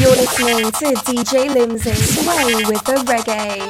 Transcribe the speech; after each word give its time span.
You're 0.00 0.16
listening 0.16 0.64
to 0.64 0.86
DJ 1.04 1.50
Limsey, 1.52 1.92
Sway 1.92 2.54
with 2.64 2.82
the 2.84 2.94
Reggae. 3.04 3.60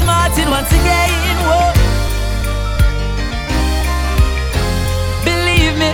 Smarting 0.00 0.48
once 0.48 0.72
again, 0.72 1.36
whoa. 1.44 1.72
Believe 5.22 5.76
me, 5.76 5.92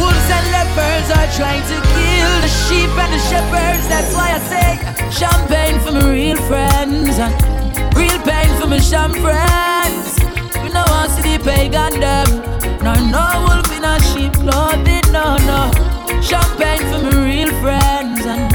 wolves 0.00 0.30
and 0.32 0.46
leopards 0.56 1.10
are 1.10 1.28
trying 1.36 1.60
to 1.68 1.76
kill 1.92 2.32
the 2.40 2.48
sheep 2.48 2.88
and 2.96 3.12
the 3.12 3.18
shepherds. 3.28 3.86
That's 3.88 4.14
why 4.14 4.32
I 4.32 4.40
say 4.48 4.78
champagne 5.10 5.78
for 5.80 5.92
my 5.92 6.10
real 6.10 6.38
friends 6.48 7.51
Real 8.02 8.18
pain 8.26 8.50
for 8.60 8.66
me 8.66 8.80
sham 8.80 9.12
friends. 9.24 10.18
We 10.62 10.68
no 10.74 10.82
want 10.90 11.10
to 11.10 11.22
see 11.22 11.36
the 11.36 11.44
pagan 11.44 12.00
them. 12.00 12.28
No, 12.82 12.92
no 13.14 13.24
wolf 13.46 13.70
in 13.76 13.84
a 13.84 13.94
sheep 14.10 14.32
clothing. 14.42 15.06
No, 15.14 15.38
no. 15.46 15.70
Champagne 16.20 16.82
for 16.90 17.00
me 17.06 17.12
real 17.30 17.52
friends 17.62 18.26
and 18.26 18.50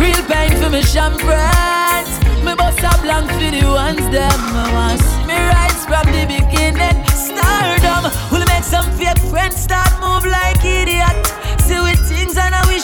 real 0.00 0.22
pain 0.32 0.52
for 0.60 0.70
me 0.70 0.82
sham 0.82 1.12
friends. 1.26 2.12
Me 2.44 2.54
bust 2.54 2.80
a 2.80 2.92
blank 3.02 3.28
for 3.36 3.50
the 3.56 3.64
ones 3.68 4.06
them. 4.14 4.40
I 4.62 4.66
want 4.72 5.00
see 5.00 5.24
me 5.28 5.36
rise 5.52 5.82
from 5.84 6.06
the 6.16 6.24
beginning. 6.34 6.96
Stardom 7.12 8.04
will 8.32 8.46
make 8.52 8.64
some 8.64 8.88
fake 8.98 9.20
friends 9.30 9.56
start 9.60 9.92
move 10.00 10.24
like 10.24 10.64
idiot. 10.64 11.20
See 11.66 11.80
with 11.80 12.00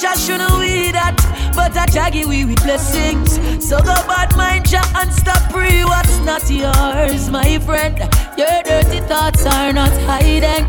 I 0.05 0.15
shouldn't 0.15 0.59
we 0.59 0.91
that. 0.93 1.17
But 1.55 1.77
I 1.77 1.87
jaggy 1.87 2.25
we 2.27 2.45
with 2.45 2.63
blessings. 2.63 3.39
So 3.63 3.79
go 3.79 3.95
bad 4.07 4.35
mind 4.37 4.71
ya 4.71 4.83
and 4.97 5.13
stop 5.13 5.51
pre 5.51 5.85
what's 5.85 6.19
not 6.21 6.49
yours, 6.51 7.31
my 7.31 7.59
friend. 7.61 7.99
Your 8.37 8.63
dirty 8.65 9.01
thoughts 9.01 9.47
are 9.47 9.73
not 9.73 9.93
hiding. 10.09 10.67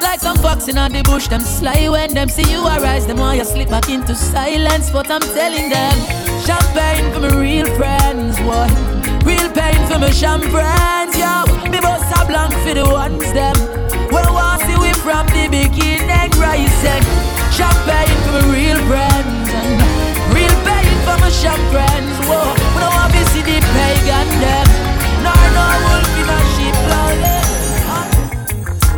Like 0.00 0.20
some 0.20 0.36
fox 0.38 0.68
in 0.68 0.76
the 0.76 1.02
bush, 1.04 1.26
them 1.28 1.40
sly 1.40 1.88
when 1.88 2.14
them 2.14 2.28
see 2.28 2.50
you 2.50 2.62
arise. 2.64 3.06
Them 3.06 3.18
want 3.18 3.38
you 3.38 3.44
slip 3.44 3.68
back 3.68 3.88
into 3.88 4.14
silence. 4.14 4.90
But 4.90 5.10
I'm 5.10 5.22
telling 5.22 5.70
them, 5.70 5.96
champagne 6.46 7.12
for 7.12 7.20
my 7.20 7.34
real 7.34 7.66
friends, 7.74 8.38
boy. 8.38 8.68
Real 9.26 9.50
pain 9.50 9.80
for 9.88 9.98
my 9.98 10.12
friends, 10.12 11.18
yo. 11.18 11.44
Me 11.70 11.80
boss 11.80 12.06
a 12.14 12.26
blank 12.26 12.54
for 12.62 12.74
the 12.74 12.84
ones 12.84 13.32
them. 13.32 13.56
Well, 14.12 14.32
want 14.34 14.62
see 14.62 14.76
we 14.78 14.92
from 15.02 15.26
the 15.28 15.48
beginning, 15.50 16.30
rising. 16.38 17.37
Champagne 17.58 18.18
for 18.22 18.38
my 18.38 18.54
real 18.54 18.78
friends 18.86 19.50
and 19.50 19.82
Real 20.30 20.54
pain 20.62 20.94
for 21.02 21.18
my 21.18 21.28
shop 21.28 21.58
friends. 21.74 22.14
Whoa, 22.30 22.54
we 22.54 22.78
don't 22.78 22.94
want 22.94 23.12
to 23.14 23.24
see 23.34 23.42
the 23.42 23.58
pagan 23.74 24.28
them. 24.38 24.66
No, 25.26 25.34
no 25.58 25.66
wolf 25.82 26.18
in 26.22 26.28
a 26.30 26.40
sheep 26.54 26.76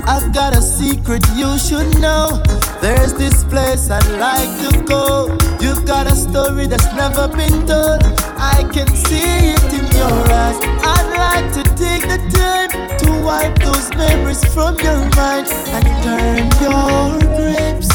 I've 0.07 0.35
got 0.35 0.55
a 0.55 0.61
secret 0.61 1.25
you 1.35 1.57
should 1.57 1.89
know. 2.01 2.43
There's 2.83 3.15
this 3.15 3.45
place 3.45 3.89
I'd 3.89 4.05
like 4.21 4.53
to 4.69 4.83
go. 4.85 5.39
You've 5.59 5.87
got 5.87 6.07
a 6.07 6.15
story 6.15 6.67
that's 6.67 6.93
never 6.93 7.29
been 7.29 7.67
told. 7.67 8.03
I 8.37 8.69
can 8.75 8.89
see 8.89 9.55
it 9.57 9.73
in 9.73 9.87
your 9.97 10.21
eyes. 10.43 10.59
I'd 10.85 11.09
like 11.17 11.49
to 11.57 11.63
take 11.81 12.03
the 12.13 12.21
time 12.37 12.71
to 12.99 13.25
wipe 13.25 13.59
those 13.61 13.89
memories 13.97 14.45
from 14.53 14.79
your 14.81 15.01
mind 15.17 15.49
and 15.49 15.87
turn 16.05 16.45
your 16.61 17.19
grapes. 17.39 17.90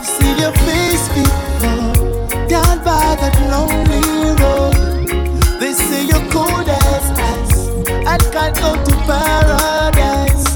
I've 0.00 0.06
seen 0.06 0.38
your 0.38 0.52
face 0.52 1.08
before, 1.08 2.46
down 2.46 2.78
by 2.84 3.16
that 3.18 3.34
lonely 3.50 4.30
road. 4.38 5.58
They 5.58 5.72
say 5.72 6.06
you're 6.06 6.24
cold 6.30 6.68
as 6.68 7.10
ice 7.18 7.66
and 8.06 8.22
can't 8.30 8.54
go 8.62 8.76
to 8.78 8.94
paradise. 9.10 10.54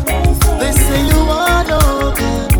They 0.61 0.71
say 0.71 1.07
you 1.11 1.21
are 1.27 1.65
no 1.65 2.15
good 2.15 2.53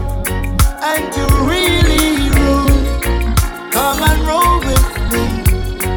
and 0.91 1.05
you 1.15 1.27
really 1.47 2.31
rude. 2.35 3.71
Come 3.71 4.03
and 4.03 4.21
roll 4.27 4.59
with 4.67 4.87
me 5.13 5.25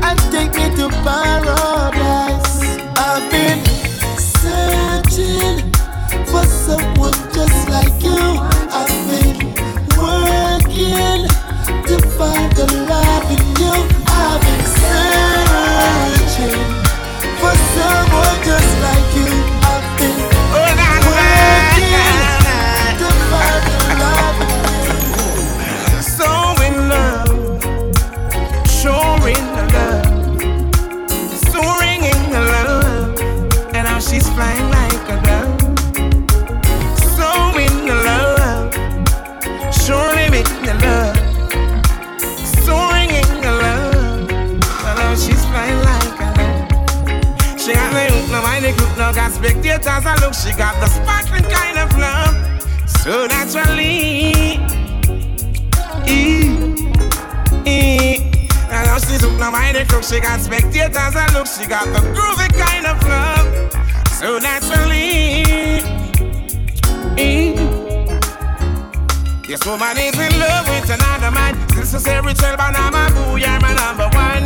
and 0.05 0.19
take 0.29 0.53
me 0.53 0.69
to 0.77 0.89
paradise. 1.01 1.64
Spectators. 50.05 50.07
I 50.07 50.16
look, 50.21 50.33
she 50.33 50.51
got 50.57 50.79
the 50.79 50.88
sparkling 50.88 51.43
kind 51.51 51.77
of 51.79 51.97
love, 51.97 52.35
so 52.88 53.25
naturally. 53.27 54.59
And 58.67 58.85
now 58.85 58.97
she's 58.97 59.21
hooked, 59.21 59.39
now 59.39 59.51
the 59.51 59.85
crook, 59.88 60.03
she 60.03 60.19
got 60.19 60.39
spectators. 60.41 61.16
I 61.16 61.33
look, 61.33 61.47
she 61.47 61.66
got 61.67 61.85
the 61.85 62.01
groovy 62.13 62.49
kind 62.53 62.85
of 62.85 63.01
love, 63.07 63.47
so 64.19 64.38
naturally. 64.39 65.43
This 69.47 69.66
woman 69.66 69.97
is 69.97 70.17
in 70.19 70.39
love 70.39 70.67
with 70.67 70.89
another 70.89 71.31
man. 71.31 71.55
This 71.69 71.93
is 71.93 72.07
every 72.07 72.33
tell 72.33 72.57
by 72.57 72.72
now, 72.72 72.89
my 72.91 73.09
boo, 73.09 73.37
you're 73.37 73.59
my 73.61 73.73
number 73.73 74.09
one. 74.16 74.45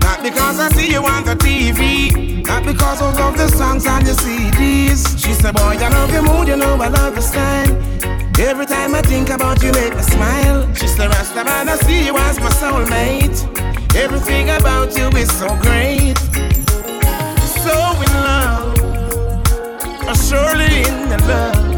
Not 0.00 0.22
because 0.22 0.58
I 0.58 0.68
see 0.70 0.90
you 0.92 1.04
on 1.04 1.24
the 1.24 1.34
TV, 1.34 2.39
not 2.50 2.64
because 2.64 3.00
I 3.00 3.12
love 3.20 3.36
the 3.36 3.48
songs 3.48 3.86
on 3.86 4.04
your 4.04 4.16
CDs. 4.16 5.00
She 5.22 5.32
said, 5.34 5.54
Boy, 5.54 5.76
I 5.86 5.88
love 5.88 6.12
your 6.12 6.22
mood, 6.22 6.48
you 6.48 6.56
know 6.56 6.74
I 6.86 6.88
love 6.88 7.14
your 7.14 7.22
style. 7.32 7.72
Every 8.50 8.66
time 8.66 8.92
I 8.94 9.02
think 9.02 9.28
about 9.30 9.62
you, 9.62 9.70
make 9.72 9.94
me 9.94 10.02
smile. 10.02 10.58
She 10.74 10.88
said, 10.88 11.08
Rasta 11.14 11.44
man, 11.44 11.68
I 11.68 11.76
see 11.76 12.04
you 12.06 12.16
as 12.16 12.40
my 12.40 12.50
soulmate. 12.60 13.38
Everything 13.94 14.46
about 14.58 14.88
you 14.98 15.06
is 15.22 15.30
so 15.40 15.48
great. 15.66 16.18
So 17.64 17.74
in 18.06 18.14
love, 18.28 18.78
or 20.08 20.16
surely 20.28 20.74
in 20.90 21.20
love, 21.30 21.69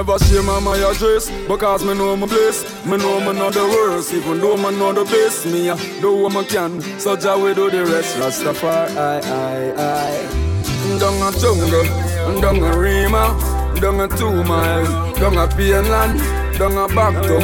never 0.00 0.18
share 0.24 0.42
my 0.42 0.58
my 0.60 0.76
address 0.78 1.30
Because 1.46 1.84
me 1.84 1.92
know 1.94 2.16
my 2.16 2.26
place 2.26 2.64
Me 2.86 2.96
know 2.96 3.20
me 3.20 3.38
know 3.38 3.50
the 3.50 3.64
worst 3.64 4.14
Even 4.14 4.40
though 4.40 4.56
me 4.56 4.70
know 4.78 4.92
the 4.92 5.04
best. 5.04 5.44
Me 5.46 5.68
a 5.68 5.76
do 6.00 6.22
what 6.22 6.32
me 6.32 6.44
can 6.44 6.80
So 6.98 7.16
Jah 7.16 7.36
we 7.36 7.52
do 7.54 7.70
the 7.70 7.84
rest. 7.84 8.16
Rastafari 8.16 8.96
I, 8.96 9.18
I, 9.20 9.60
I 9.76 10.98
Down 10.98 11.20
a 11.20 11.28
jungle 11.38 11.84
Down 12.40 12.62
a 12.64 12.78
Rema 12.78 13.24
Down 13.80 14.00
a 14.00 14.08
two 14.16 14.42
mile 14.44 15.12
Down 15.20 15.36
a 15.36 15.46
Painland 15.48 16.16
Down 16.58 16.78
a 16.78 16.86
Bacto 16.96 17.38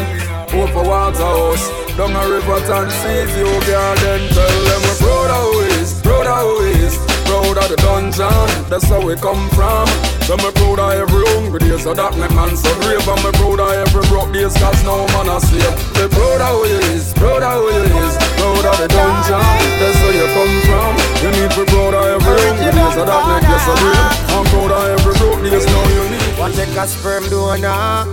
Over 0.55 0.89
Waterhouse 0.89 1.69
Down 1.97 2.17
a 2.17 2.23
River 2.31 2.61
and 2.73 2.91
Seas 2.91 3.37
You 3.37 3.53
garden 3.69 4.29
Tell 4.33 4.57
them 4.69 4.83
we're 4.83 4.99
proud 5.05 5.31
of 5.31 5.81
is 5.81 6.01
Proud 6.01 6.27
of 6.27 6.41
who 6.41 7.06
Proud 7.47 7.63
of 7.63 7.71
the 7.71 7.77
dungeon 7.77 8.67
That's 8.67 8.91
how 8.91 8.99
we 8.99 9.15
come 9.23 9.49
from. 9.55 9.87
So 10.27 10.35
me 10.35 10.51
proud 10.59 10.83
of 10.83 10.99
every 10.99 11.23
hungry 11.31 11.63
day, 11.63 11.79
so 11.79 11.95
that 11.95 12.19
make 12.19 12.35
man 12.35 12.59
so 12.59 12.67
brave. 12.83 13.07
And 13.07 13.23
me 13.23 13.31
proud 13.39 13.63
of 13.63 13.71
every 13.71 14.03
broke 14.11 14.35
days, 14.35 14.51
cause 14.59 14.83
no 14.83 15.07
man 15.15 15.31
a 15.31 15.39
slave. 15.39 15.71
Me 15.95 16.11
proud 16.11 16.43
of 16.43 16.51
who 16.51 16.67
you 16.67 16.83
is, 16.91 17.15
proud 17.15 17.47
of 17.47 17.55
who 17.55 17.71
you 17.71 17.87
is 18.03 18.15
Proud 18.35 18.67
of 18.67 18.77
the 18.83 18.89
dungeon, 18.91 19.47
that's 19.79 19.95
where 20.03 20.19
you 20.19 20.27
come 20.35 20.55
from. 20.67 20.93
You 21.23 21.31
need 21.39 21.51
to 21.55 21.63
be 21.63 21.71
proud 21.71 21.95
of 21.95 22.19
every 22.19 22.35
hungry 22.35 22.71
day, 22.75 22.91
so 22.99 23.03
that 23.07 23.23
make 23.31 23.47
you 23.47 23.59
so 23.63 23.73
brave. 23.79 24.11
I'm 24.35 24.45
proud 24.51 24.73
of 24.75 24.83
every 24.99 25.15
broke 25.15 25.41
days, 25.47 25.67
now 25.71 25.87
you 25.87 26.05
need 26.11 26.35
What 26.43 26.51
take 26.59 26.75
a 26.75 26.85
sperm 26.91 27.31
donor? 27.31 28.11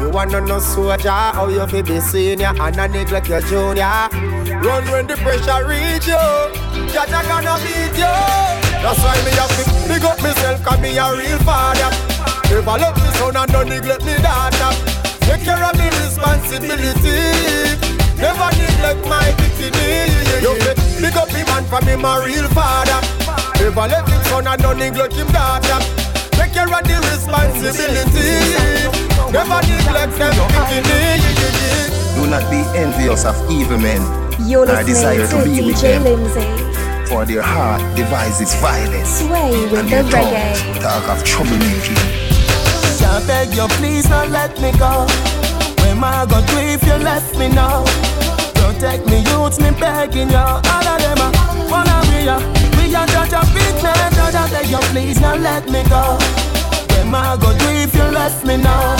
You 0.00 0.08
wanna 0.08 0.40
know 0.40 0.56
soldier 0.56 1.12
How 1.12 1.52
you 1.52 1.68
fi 1.68 1.84
be 1.84 2.00
senior 2.00 2.56
and 2.56 2.80
a 2.80 2.88
neglect 2.88 3.28
your 3.28 3.44
junior. 3.44 4.08
Run 4.64 4.88
when 4.88 5.04
the 5.04 5.20
pressure 5.20 5.68
reach 5.68 6.08
you. 6.08 6.24
Jaja 6.88 7.20
gonna 7.28 7.60
beat 7.60 8.00
you. 8.00 8.69
That's 8.80 8.96
why 9.04 9.12
me 9.28 9.32
have 9.36 9.52
to 9.60 9.64
big 9.88 10.04
up 10.04 10.16
myself, 10.22 10.64
cause 10.64 10.80
me 10.80 10.96
a 10.96 11.04
real 11.12 11.38
father. 11.44 11.92
Never 12.48 12.80
love 12.80 12.96
me 12.96 13.12
son 13.20 13.36
and 13.36 13.50
don't 13.52 13.68
neglect 13.68 14.04
me 14.08 14.16
daughter. 14.24 14.72
Take 15.28 15.44
care 15.44 15.60
of 15.62 15.76
me 15.76 15.86
responsibility. 16.00 17.20
Never 18.16 18.48
neglect 18.56 19.04
my 19.04 19.28
dignity. 19.36 20.16
You 20.40 20.56
big 20.96 21.16
up 21.16 21.28
me 21.28 21.44
man 21.44 21.64
for 21.68 21.84
me 21.84 21.94
my 21.96 22.24
real 22.24 22.48
father. 22.56 23.04
Never 23.60 23.84
let 23.84 24.08
him 24.08 24.22
son 24.24 24.46
and 24.48 24.62
don't 24.62 24.78
neglect 24.78 25.12
him 25.12 25.28
daughter. 25.28 25.78
Take 26.32 26.56
care 26.56 26.64
of 26.64 26.80
the 26.80 26.96
responsibility. 27.12 28.56
Never 29.28 29.60
neglect 29.68 30.16
them 30.16 30.32
dignity. 30.56 31.20
Do 32.16 32.26
not 32.32 32.48
be 32.50 32.64
envious 32.78 33.26
of 33.26 33.36
evil 33.50 33.78
men. 33.78 34.00
You're 34.48 34.64
listening 34.64 35.28
to, 35.28 35.44
to 35.44 35.44
DJ 35.44 36.02
Lindsay. 36.02 36.69
For 37.10 37.26
their 37.26 37.42
heart 37.42 37.82
devises 37.96 38.54
violence. 38.62 39.18
Sway 39.18 39.50
with 39.66 39.80
and 39.80 39.88
the 39.90 40.06
reggae. 40.14 40.78
Talk 40.78 41.02
of 41.10 41.18
troublemaking. 41.26 41.98
I 43.02 43.18
beg 43.26 43.50
you, 43.52 43.66
please 43.82 44.06
don't 44.06 44.30
let 44.30 44.54
me 44.62 44.70
go. 44.78 45.10
When 45.82 45.98
I 46.04 46.22
go 46.30 46.38
to 46.38 46.56
if 46.62 46.86
you 46.86 46.94
left 47.02 47.36
me 47.36 47.48
now. 47.48 47.82
Protect 48.54 49.10
me, 49.10 49.26
youths, 49.26 49.58
me 49.58 49.74
begging 49.74 50.30
you. 50.30 50.38
All 50.38 50.86
of 50.86 50.98
them 51.02 51.18
uh, 51.18 51.34
uh. 51.34 51.66
are 51.66 51.70
wanna 51.72 51.98
be 52.14 52.30
ya. 52.30 52.38
We 52.78 52.94
are 52.94 53.06
judge 53.10 53.34
a 53.34 53.42
big 53.58 53.74
man, 53.82 54.12
judge 54.14 54.38
I 54.38 54.46
beg 54.46 54.70
you, 54.70 54.78
please 54.94 55.18
don't 55.18 55.42
let 55.42 55.66
me 55.66 55.82
go. 55.90 56.14
When 56.94 57.12
I 57.12 57.34
go 57.42 57.50
to 57.50 57.68
if 57.74 57.92
you 57.92 58.06
left 58.14 58.46
me 58.46 58.56
now. 58.56 58.94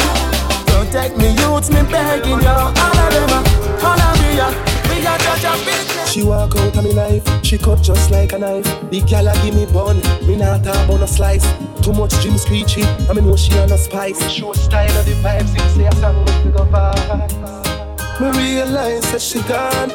Protect 0.66 1.16
me, 1.16 1.30
youths, 1.38 1.70
me 1.70 1.86
begging 1.86 2.42
you. 2.42 2.58
All 2.58 2.74
of 2.74 3.10
them 3.14 3.30
uh, 3.30 3.38
are 3.38 3.86
wanna 3.86 4.10
be 4.18 4.34
ya. 4.34 4.50
We 4.90 5.06
are 5.06 5.18
judge 5.22 5.46
a 5.46 5.54
big 5.62 5.86
man. 5.94 5.99
She 6.10 6.24
walk 6.24 6.56
out 6.56 6.76
of 6.76 6.82
me 6.82 6.92
life, 6.92 7.22
she 7.44 7.56
cut 7.56 7.80
just 7.82 8.10
like 8.10 8.32
a 8.32 8.38
knife. 8.38 8.90
Big 8.90 9.06
gal 9.06 9.28
a 9.28 9.32
give 9.44 9.54
me 9.54 9.64
bun, 9.66 9.96
me 10.26 10.34
not 10.34 10.64
talk 10.64 10.88
about 10.88 11.02
a 11.02 11.06
slice. 11.06 11.46
Too 11.82 11.92
much 11.92 12.12
Jim 12.20 12.36
screechy, 12.36 12.82
I 12.82 13.12
me 13.12 13.20
know 13.20 13.36
she 13.36 13.56
on 13.58 13.70
a 13.70 13.78
spice. 13.78 14.28
Show 14.28 14.52
style 14.54 14.98
of 14.98 15.06
the 15.06 15.12
vibes, 15.22 15.54
if 15.54 15.70
say 15.76 15.86
a 15.86 15.92
song 15.94 16.24
make 16.24 16.46
me 16.46 16.50
go 16.50 16.64
vibe. 16.64 18.20
Me 18.20 18.28
realize 18.36 19.12
that 19.12 19.22
she 19.22 19.40
gone. 19.42 19.90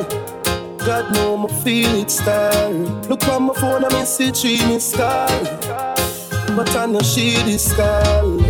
God 0.85 1.13
know 1.13 1.35
me 1.35 1.49
feel 1.61 1.93
it 1.95 2.09
start. 2.09 3.09
Look 3.09 3.27
on 3.27 3.43
my 3.47 3.53
phone, 3.53 3.83
I 3.83 3.89
miss 3.99 4.17
it, 4.21 4.37
three 4.37 4.65
missed 4.67 4.95
call. 4.95 5.27
But 6.55 6.73
I 6.77 6.85
know 6.85 7.01
she 7.01 7.31
this 7.43 7.73
call. 7.75 8.44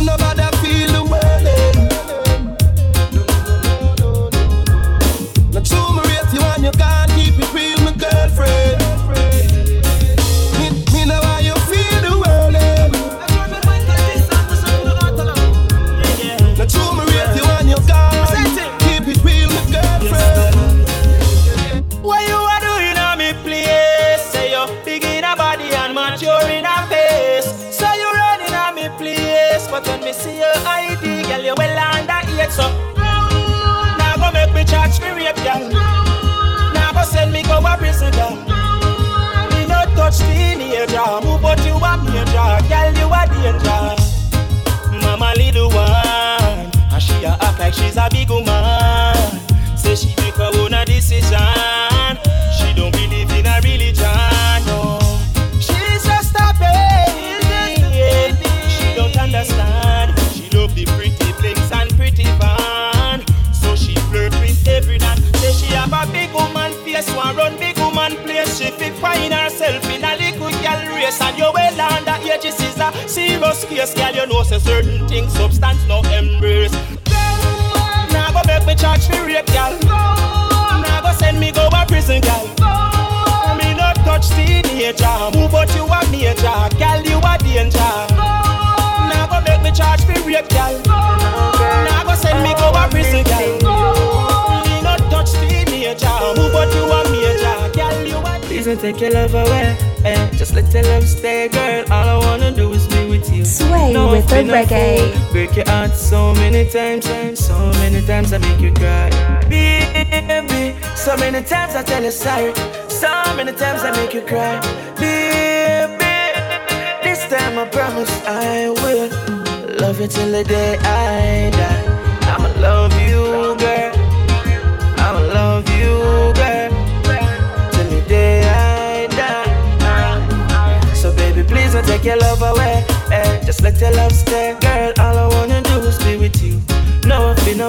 Squad. 0.00 0.27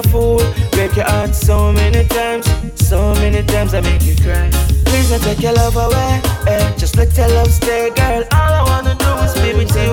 A 0.00 0.08
fool. 0.08 0.38
Break 0.72 0.96
your 0.96 1.06
heart 1.06 1.34
so 1.34 1.72
many 1.72 2.04
times, 2.08 2.46
so 2.76 3.14
many 3.14 3.42
times 3.46 3.74
I 3.74 3.80
make 3.80 4.02
you 4.02 4.14
cry. 4.16 4.50
Please 4.86 5.10
don't 5.10 5.22
take 5.22 5.40
your 5.40 5.52
love 5.52 5.76
away. 5.76 6.20
Eh, 6.46 6.72
just 6.76 6.96
let 6.96 7.16
your 7.16 7.28
love 7.28 7.50
stay, 7.52 7.90
girl. 7.90 8.22
All 8.32 8.52
I 8.60 8.62
wanna 8.70 8.94
do 8.94 9.10
is 9.24 9.34
be 9.34 9.52
with 9.58 9.74
you. 9.76 9.92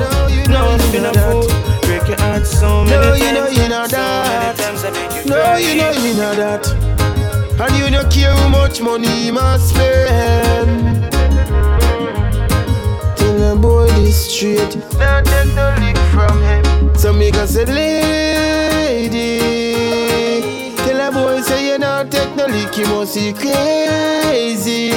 No, 0.51 0.61
I've 0.69 0.91
been 0.91 1.05
a 1.05 1.13
fool. 1.13 1.47
Break 1.87 2.07
your 2.07 2.19
heart 2.21 2.45
so 2.45 2.83
many 2.83 2.95
No, 2.95 3.01
times. 3.03 3.21
you 3.21 3.31
know 3.33 3.47
you 3.47 3.67
know 3.69 3.87
so 3.87 3.97
many 3.97 4.29
that. 4.37 4.57
times 4.57 4.83
I 4.83 4.89
make 4.91 5.13
you 5.25 5.29
No, 5.31 5.35
cry. 5.41 5.57
you 5.59 5.75
know 5.81 5.91
you 5.91 6.13
know 6.19 6.33
that. 6.35 6.63
And 7.59 7.73
you 7.77 7.89
don't 7.89 8.11
care 8.11 8.31
how 8.33 8.47
much 8.49 8.81
money 8.81 9.25
you 9.25 9.33
must 9.33 9.69
spend. 9.69 11.11
Tell 13.17 13.35
the 13.43 13.55
boy 13.59 13.87
this 14.03 14.19
straight. 14.31 14.71
Don't 14.99 15.25
take 15.25 15.53
no 15.55 15.67
lick 15.81 15.97
from 16.13 16.41
him. 16.41 16.63
So 16.95 17.13
me 17.13 17.31
go 17.31 17.45
say, 17.45 17.65
lady. 17.65 19.37
Take 22.09 22.35
no 22.35 22.45
lick, 22.45 22.77
you 22.77 22.85
must 22.87 23.15
be 23.15 23.33
crazy. 23.33 24.91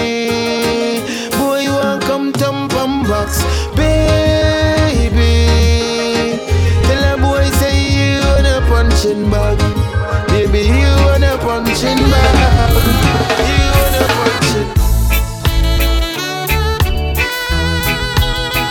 Boy, 1.39 1.61
you 1.61 1.73
want 1.73 2.03
come 2.03 2.33
thump 2.33 2.73
and 2.75 3.07
box, 3.09 3.43
baby. 3.75 5.47
Tell 6.87 7.05
a 7.11 7.17
boy 7.19 7.45
say 7.59 7.77
you 7.99 8.21
wanna 8.21 8.61
punching 8.69 9.31
bag. 9.31 9.59
Baby, 10.29 10.61
you 10.69 10.91
wanna 11.05 11.39
punching 11.39 12.03
bag. 12.11 12.37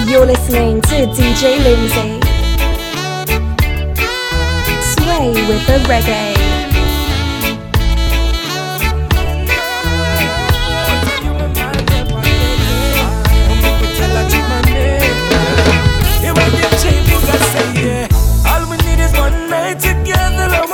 You. 0.05 0.11
You're 0.11 0.25
listening 0.25 0.81
to 0.81 0.95
DJ 1.15 1.41
Lindsay. 1.63 2.19
Sway 4.93 5.29
with 5.47 5.63
the 5.67 5.77
reggae. 5.87 6.38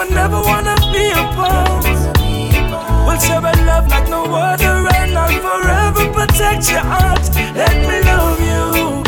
I 0.05 0.09
never 0.09 0.39
wanna 0.39 0.75
be 0.93 1.09
apart. 1.09 1.83
We'll 3.07 3.19
share 3.19 3.39
a 3.39 3.65
love 3.65 3.87
like 3.87 4.07
no 4.07 4.23
other, 4.25 4.87
and 4.93 5.17
I'll 5.17 5.41
forever 5.41 6.13
protect 6.13 6.69
your 6.69 6.81
heart. 6.81 7.27
Let 7.55 7.75
me 7.75 8.03
love 8.03 8.39
you. 8.39 9.04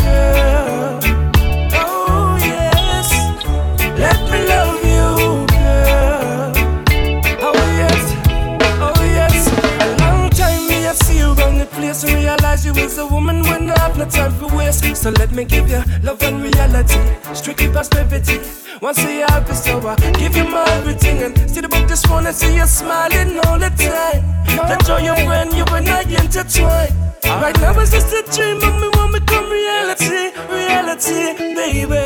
place 11.88 12.02
to 12.02 12.14
realize 12.14 12.66
you 12.66 12.74
is 12.74 12.98
a 12.98 13.08
woman 13.08 13.42
when 13.44 13.70
I 13.70 13.80
have 13.80 13.98
no 13.98 14.06
time 14.06 14.34
for 14.34 14.48
waste. 14.58 14.84
So 14.96 15.10
let 15.12 15.32
me 15.32 15.46
give 15.46 15.70
you 15.70 15.82
love 16.04 16.22
and 16.22 16.44
reality, 16.44 17.00
strictly 17.34 17.70
prosperity. 17.70 18.40
Once 18.82 19.00
you 19.04 19.26
have 19.28 19.48
this 19.48 19.64
so 19.64 19.80
I 19.88 19.96
give 20.20 20.36
you 20.36 20.44
my 20.44 20.66
everything 20.78 21.24
and 21.24 21.34
see 21.50 21.62
the 21.62 21.70
book 21.70 21.88
just 21.88 22.10
wanna 22.10 22.34
see 22.34 22.56
you 22.56 22.66
smiling 22.66 23.40
all 23.46 23.58
the 23.58 23.72
time. 23.86 24.22
The 24.70 24.76
joy 24.86 25.04
of 25.12 25.20
when 25.30 25.56
you 25.56 25.66
and 25.78 25.88
I 25.88 26.02
intertwine. 26.02 26.94
Right 27.24 27.58
now 27.62 27.80
it's 27.80 27.92
just 27.92 28.12
a 28.14 28.22
dream, 28.36 28.60
but 28.60 28.74
me 28.82 28.88
want 28.96 29.14
become 29.14 29.50
reality, 29.50 30.24
reality, 30.50 31.22
baby. 31.56 32.06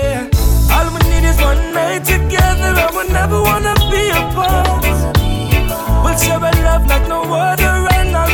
All 0.73 0.87
we 0.93 0.99
need 1.09 1.25
is 1.31 1.39
one 1.41 1.61
night 1.73 2.05
together, 2.05 2.71
I 2.85 2.89
would 2.95 3.09
never 3.09 3.41
wanna 3.41 3.73
be 3.91 4.03
apart. 4.21 4.83
We'll 6.03 6.17
share 6.17 6.37
a 6.37 6.51
love 6.65 6.85
like 6.87 7.07
no 7.07 7.21
other 7.33 7.90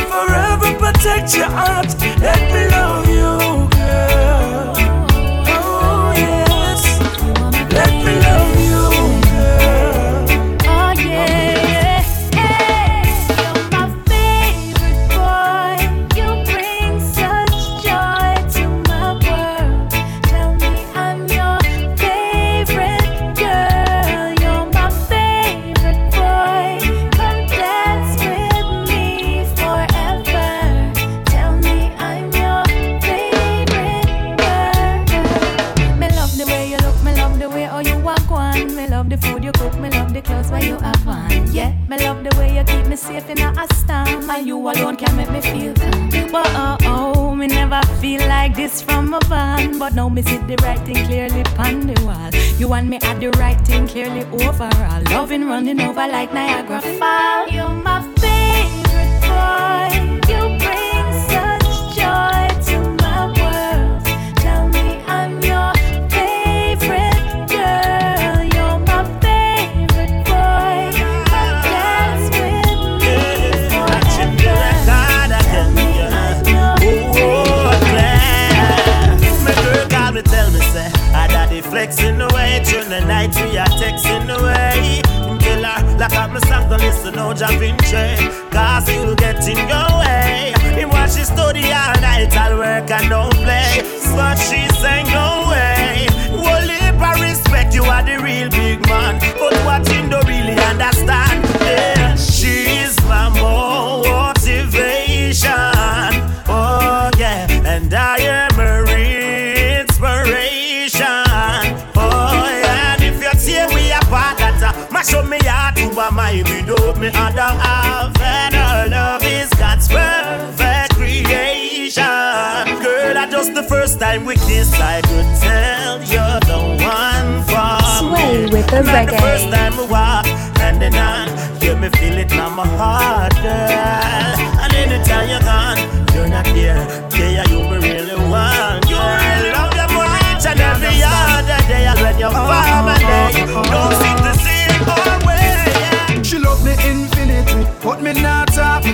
forever 0.08 0.70
protect 0.78 1.34
your 1.34 1.50
heart. 1.50 1.88
Let 2.20 2.40
me 2.52 2.70
love 2.70 3.07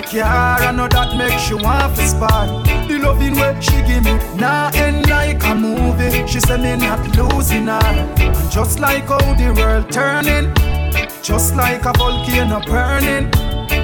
care. 0.05 0.25
I 0.25 0.71
know 0.71 0.87
that 0.87 1.17
makes 1.17 1.41
she 1.43 1.53
want 1.53 1.95
to 1.95 2.07
spot. 2.07 2.65
The 2.87 2.99
loving 2.99 3.35
way 3.35 3.57
she 3.59 3.81
give 3.83 4.03
me, 4.03 4.13
now 4.35 4.69
end 4.73 5.09
like 5.09 5.43
a 5.45 5.55
movie. 5.55 6.27
She 6.27 6.39
say 6.39 6.57
me 6.57 6.75
not 6.77 7.01
losing 7.17 7.67
her. 7.67 7.79
And 8.17 8.51
just 8.51 8.79
like 8.79 9.07
how 9.07 9.33
the 9.33 9.53
world 9.57 9.91
turning, 9.91 10.53
just 11.21 11.55
like 11.55 11.85
a 11.85 11.93
volcano 11.93 12.59
burning. 12.61 13.25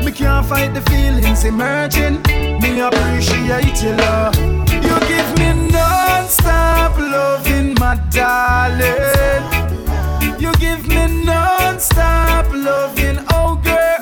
Me 0.06 0.12
can't 0.12 0.46
fight 0.46 0.74
the 0.74 0.82
feelings 0.90 1.44
emerging. 1.44 2.22
Me 2.62 2.80
appreciate 2.80 3.82
your 3.84 3.96
love. 3.98 4.36
You 4.70 4.98
give 5.08 5.30
me 5.40 5.70
non-stop 5.72 6.98
loving, 6.98 7.74
my 7.80 7.96
darling. 8.10 9.44
You 10.40 10.51
give 10.54 10.88
me 10.88 11.24
non-stop 11.24 12.51
loving, 12.54 13.20
oh 13.32 13.60
girl. 13.63 14.00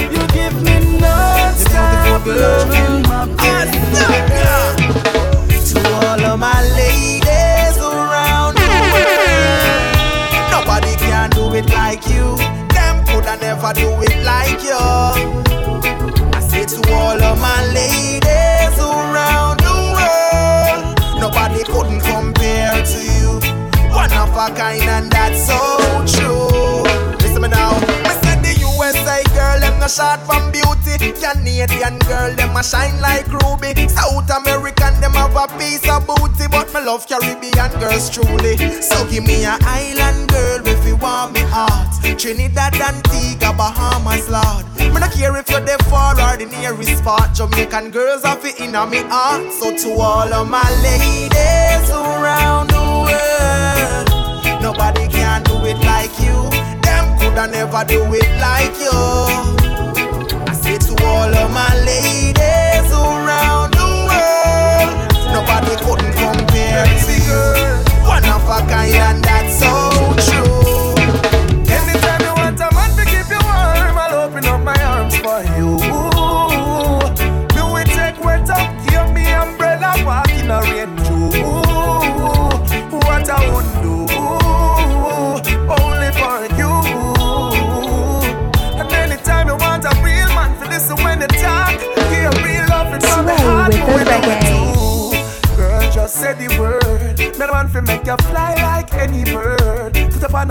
You 0.00 0.26
give 0.28 0.56
me 0.62 0.98
non-stop. 1.00 2.24
To 5.64 5.78
all 5.94 6.20
of 6.24 6.38
my 6.38 6.60
ladies 6.76 7.76
around 7.78 8.56
the 8.56 8.66
world, 8.92 9.94
nobody 10.50 10.94
can 10.96 11.30
do 11.30 11.54
it 11.54 11.66
like 11.70 12.06
you. 12.08 12.36
Them 12.74 13.04
coulda 13.06 13.36
never 13.40 13.72
do 13.72 13.88
it 14.02 14.16
like 14.24 14.62
you. 14.62 14.78
I 16.32 16.40
say 16.40 16.64
to 16.66 16.92
all 16.92 17.22
of 17.22 17.38
my 17.40 17.64
ladies 17.72 18.78
around 18.78 19.60
the 19.60 19.74
world, 19.96 20.84
nobody 21.20 21.64
couldn't 21.64 22.00
compare 22.02 22.84
to 22.84 22.98
you. 23.18 23.40
One 23.90 24.12
of 24.12 24.36
a 24.36 24.50
kind, 24.54 24.82
and 24.82 25.10
that's 25.10 25.46
so 25.46 25.58
true. 26.06 26.53
No 29.84 29.88
short 29.88 30.20
from 30.24 30.50
beauty. 30.50 31.12
Canadian 31.20 31.98
girl, 32.08 32.32
them 32.34 32.56
a 32.56 32.62
shine 32.62 32.98
like 33.00 33.28
ruby. 33.28 33.88
South 33.88 34.30
American, 34.30 34.98
them 35.00 35.12
have 35.12 35.36
a 35.36 35.46
piece 35.58 35.86
of 35.88 36.06
booty. 36.06 36.48
But 36.50 36.72
me 36.72 36.80
love 36.84 37.06
Caribbean 37.06 37.70
girls 37.78 38.08
truly. 38.08 38.56
So 38.80 38.96
give 39.10 39.26
me 39.26 39.44
a 39.44 39.58
island 39.60 40.28
girl 40.30 40.66
if 40.66 40.86
you 40.86 40.96
want 40.96 41.34
me 41.34 41.40
heart. 41.40 41.92
Trinidad, 42.18 42.74
Antigua, 42.74 43.52
Bahamas, 43.52 44.28
Lord. 44.30 44.64
Me 44.78 45.00
no 45.00 45.08
care 45.08 45.36
if 45.36 45.50
you're 45.50 45.60
the 45.60 45.76
far 45.90 46.14
or 46.14 46.36
the 46.36 46.46
nearest 46.46 46.98
spot. 46.98 47.34
Jamaican 47.34 47.90
girls 47.90 48.24
have 48.24 48.44
it 48.44 48.60
in 48.60 48.74
a 48.74 48.86
me 48.86 49.02
heart. 49.02 49.52
So 49.52 49.76
to 49.76 50.00
all 50.00 50.32
of 50.32 50.48
my 50.48 50.64
ladies 50.82 51.90
around 51.90 52.70
the 52.70 52.84
world, 53.04 54.62
nobody 54.62 55.08
can 55.08 55.42
do 55.42 55.56
it 55.66 55.78
like 55.84 56.14
you. 56.20 56.36
Them 56.80 57.18
coulda 57.18 57.48
never 57.48 57.84
do 57.84 58.00
it 58.14 58.30
like 58.40 58.78
you. 58.80 59.73
To 60.96 61.04
all 61.06 61.34
of 61.34 61.50
my 61.50 61.74
ladies 61.84 62.92
around 62.92 63.72
the 63.72 63.88
world, 64.06 64.94
nobody 65.32 65.74
couldn't 65.84 66.12
compare 66.14 66.84
to 66.84 67.14
you. 67.26 67.42
One 68.06 68.24
of 68.24 68.44
a 68.44 68.60
kind, 68.70 68.94
and 68.94 69.24
that's 69.24 69.63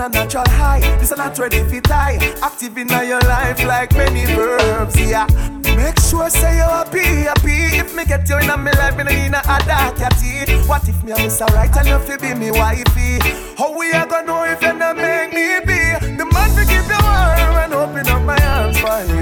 a 0.04 0.08
natural 0.08 0.44
high. 0.48 0.80
This 0.98 1.12
a 1.12 1.16
not 1.16 1.38
ready 1.38 1.62
fi 1.64 1.80
die. 1.80 2.18
Active 2.42 2.76
in 2.76 2.88
your 2.88 3.20
life 3.20 3.64
like 3.64 3.92
many 3.94 4.26
verbs. 4.26 5.00
Yeah. 5.00 5.26
Make 5.76 5.98
sure 6.00 6.28
say 6.30 6.56
you 6.56 6.62
happy, 6.62 7.24
happy. 7.28 7.78
If 7.78 7.96
me 7.96 8.04
get 8.04 8.28
you 8.28 8.38
in 8.38 8.50
a 8.50 8.56
me 8.56 8.70
life, 8.72 8.96
me 8.96 9.04
no 9.04 9.10
need 9.10 9.28
a 9.34 9.58
dark 9.66 9.96
catty. 9.96 10.52
What 10.68 10.88
if 10.88 11.02
me 11.04 11.12
a 11.12 11.16
miss 11.16 11.40
a 11.40 11.46
right 11.46 11.74
and 11.76 11.88
you 11.88 11.98
fi 12.00 12.16
be 12.16 12.34
me 12.38 12.50
wifey? 12.50 13.18
How 13.56 13.76
we 13.76 13.90
a 13.92 14.06
gonna 14.06 14.26
know 14.26 14.44
if 14.44 14.60
you 14.62 14.72
not 14.74 14.96
make 14.96 15.32
me 15.32 15.60
be 15.64 15.80
the 16.16 16.24
man 16.32 16.50
fi 16.54 16.64
give 16.68 16.86
you 16.86 17.00
warm 17.00 17.56
and 17.64 17.74
open 17.74 18.06
up 18.08 18.22
my 18.22 18.38
arms 18.44 18.78
for 18.78 19.00
you? 19.10 19.13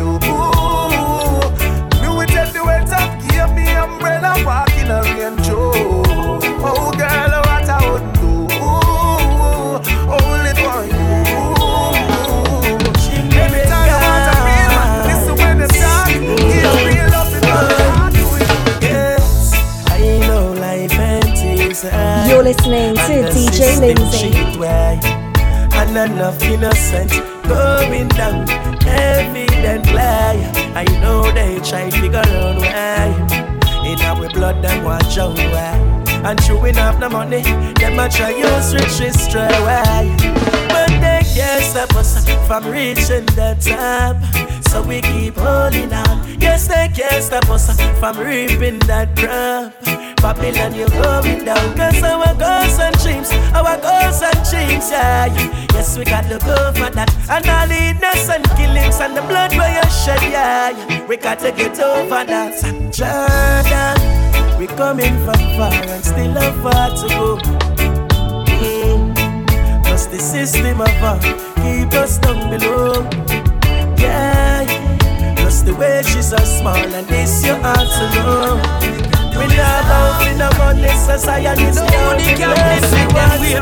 You're 22.33 22.45
listening 22.45 22.95
to 22.95 23.03
And 23.03 23.29
DJ 23.29 23.79
Lindsay. 23.79 24.33
And 25.77 26.13
enough 26.13 26.43
innocent 26.43 27.11
going 27.47 28.09
down 28.09 28.49
evidently. 28.89 29.99
I 30.01 30.85
know 31.03 31.31
they 31.31 31.61
try 31.61 31.91
figure 31.91 32.21
out 32.25 32.57
why. 32.57 33.13
In 33.85 34.01
our 34.01 34.31
blood, 34.31 34.65
them 34.65 34.83
watch 34.83 35.19
out 35.19 35.37
why. 35.37 35.77
And 36.25 36.43
chewing 36.43 36.79
up 36.79 36.99
the 36.99 37.11
money, 37.11 37.43
them 37.43 37.99
a 37.99 38.09
try 38.09 38.31
use 38.31 38.73
riches 38.73 39.21
stray 39.21 39.43
away. 39.43 40.17
But 40.71 40.89
they 41.03 41.21
can't 41.35 41.63
stop 41.63 41.95
us 41.97 42.27
from 42.47 42.65
reaching 42.65 43.27
the 43.37 43.59
top. 43.61 44.17
So 44.71 44.81
we 44.81 45.03
keep 45.03 45.37
holding 45.37 45.93
on. 45.93 46.41
Yes, 46.41 46.67
they 46.67 46.89
can't 46.97 47.23
stop 47.23 47.51
us 47.51 47.79
from 48.01 48.17
reaping 48.17 48.79
that 48.89 49.15
crop. 49.19 50.12
Babylon, 50.23 50.73
you're 50.73 50.89
going 50.89 51.45
down. 51.45 51.77
Cause 51.77 52.01
our 52.01 52.33
goals 52.39 52.79
and 52.79 52.97
dreams, 53.03 53.33
our 53.53 53.77
goals 53.83 54.23
and 54.23 54.39
dreams, 54.49 54.89
yeah. 54.89 55.27
Yes, 55.75 55.99
we 55.99 56.05
got 56.05 56.23
to 56.31 56.39
go 56.39 56.55
for 56.79 56.91
that. 56.95 57.11
And 57.29 57.45
all 57.51 57.67
the 57.67 57.91
innocent 57.91 58.47
killings 58.57 59.01
and 59.01 59.17
the 59.17 59.23
blood 59.23 59.51
where 59.57 59.75
you 59.75 59.91
shed, 59.91 60.23
yeah. 60.31 61.07
We 61.09 61.17
got 61.17 61.41
to 61.41 61.51
get 61.51 61.77
over 61.81 62.25
that. 62.25 62.55
Jordan, 62.95 63.99
we 64.61 64.69
coming 64.69 65.17
from 65.25 65.43
far 65.59 65.73
and 65.75 66.05
still 66.05 66.33
have 66.39 66.63
far 66.63 66.91
to 66.95 67.09
go. 67.09 67.37
Mm. 68.63 69.85
Cause 69.85 70.07
the 70.07 70.21
system 70.21 70.81
of 70.81 71.03
uh, 71.03 71.19
keep 71.57 71.93
us 71.95 72.19
down 72.19 72.49
below. 72.49 73.03
Yeah, 73.99 75.35
plus 75.35 75.63
the 75.63 75.75
wages 75.75 76.33
are 76.33 76.47
small 76.47 76.77
and 76.77 77.09
this 77.09 77.45
you 77.45 77.55
have 77.55 77.89
to 77.91 78.05
know. 78.15 79.12
We 79.43 79.57
not 79.57 79.91
out 79.91 80.27
in 80.31 80.39
the 80.39 80.51
money 80.57 80.89
society. 80.95 81.67
Nobody 81.75 82.31
can 82.39 82.55
bless 82.55 82.87
me 82.95 83.03
when 83.11 83.41
we 83.43 83.59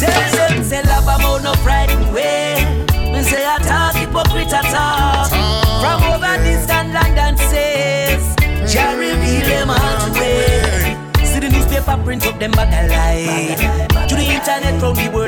Tell 0.00 0.30
them 0.34 0.64
say 0.64 0.82
love 0.82 1.04
about 1.04 1.42
no 1.42 1.52
pride 1.62 1.90
way. 2.12 2.86
Me 3.12 3.22
say 3.22 3.44
I 3.46 3.58
talk 3.62 3.94
hypocrite 3.94 4.52
at 4.52 4.66
all. 4.74 5.28
From 5.80 6.02
over 6.10 6.42
distant 6.42 6.92
land 6.92 7.18
and 7.18 7.38
says, 7.38 8.34
Jah 8.66 8.96
reveal 8.96 9.46
them 9.46 9.70
all 9.70 9.96
to 10.06 10.18
way. 10.18 10.96
See 11.24 11.38
the 11.38 11.48
newspaper 11.50 11.96
print 12.02 12.26
up 12.26 12.40
them 12.40 12.50
bag 12.50 12.72
a 12.74 12.88
lie. 12.90 14.06
To 14.08 14.14
the 14.16 14.24
internet 14.24 14.82
round 14.82 14.96
the 14.96 15.08
world 15.14 15.19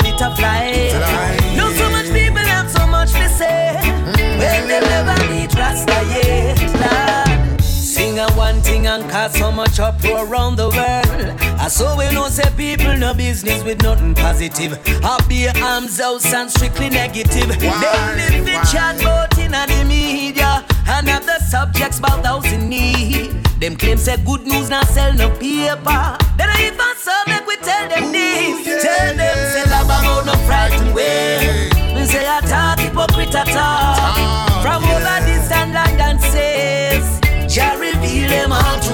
cause 9.13 9.35
so 9.35 9.53
much 9.53 9.79
uproar 9.79 10.27
around 10.27 10.57
the 10.57 10.69
world. 10.71 11.41
I 11.61 11.69
saw 11.69 11.97
we 11.99 12.11
know 12.13 12.29
say 12.29 12.49
people 12.57 12.97
no 12.97 13.13
business 13.13 13.63
with 13.63 13.83
nothing 13.83 14.15
positive. 14.15 14.73
Up 15.05 15.29
be 15.29 15.49
arms 15.49 16.01
out 16.01 16.25
and 16.33 16.51
strictly 16.51 16.89
negative. 16.89 17.49
They 17.61 17.69
live 17.69 18.49
in 18.49 18.63
chat 18.73 19.01
about 19.01 19.39
in 19.39 19.53
the 19.53 19.85
media 19.87 20.65
and 20.89 21.07
have 21.09 21.27
the 21.27 21.39
subjects 21.41 21.99
about 21.99 22.23
those 22.25 22.51
in 22.53 22.71
need. 22.71 23.31
Them 23.61 23.77
claim 23.77 23.99
say 23.99 24.17
good 24.25 24.47
news 24.47 24.71
not 24.71 24.87
sell 24.89 25.13
no 25.13 25.29
paper. 25.37 26.17
Then 26.39 26.49
I 26.49 26.73
even 26.73 26.97
so 26.97 27.13
make 27.29 27.47
we 27.47 27.57
tell 27.57 27.89
them 27.91 28.11
this. 28.13 28.83
Tell 28.83 29.15
them 29.15 29.39
say 29.53 29.71
love 29.71 29.87
about 29.87 30.25
no 30.25 30.35
frightened 30.47 30.95
way. 30.95 31.69
We 31.95 32.07
say 32.07 32.25
I 32.27 32.41
talk 32.41 32.79
hypocrite 32.81 33.35
at 33.35 33.55
all. 33.55 34.63
From 34.63 34.83
over 34.85 35.19
distant 35.27 35.75
land 35.75 36.01
and 36.01 36.21
says. 36.21 37.23
Jah 37.53 37.77
reveal 37.79 38.31
them 38.31 38.51
all 38.51 38.81
to 38.81 38.92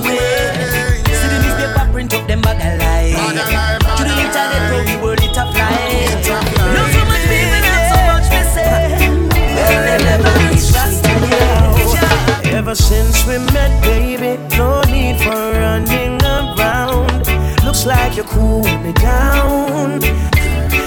Ever 12.68 12.74
since 12.74 13.26
we 13.26 13.38
met, 13.54 13.82
baby, 13.82 14.36
no 14.58 14.82
need 14.82 15.16
for 15.22 15.30
running 15.30 16.20
around. 16.22 17.26
Looks 17.64 17.86
like 17.86 18.14
you 18.14 18.24
cool 18.24 18.62
me 18.84 18.92
down. 18.92 20.02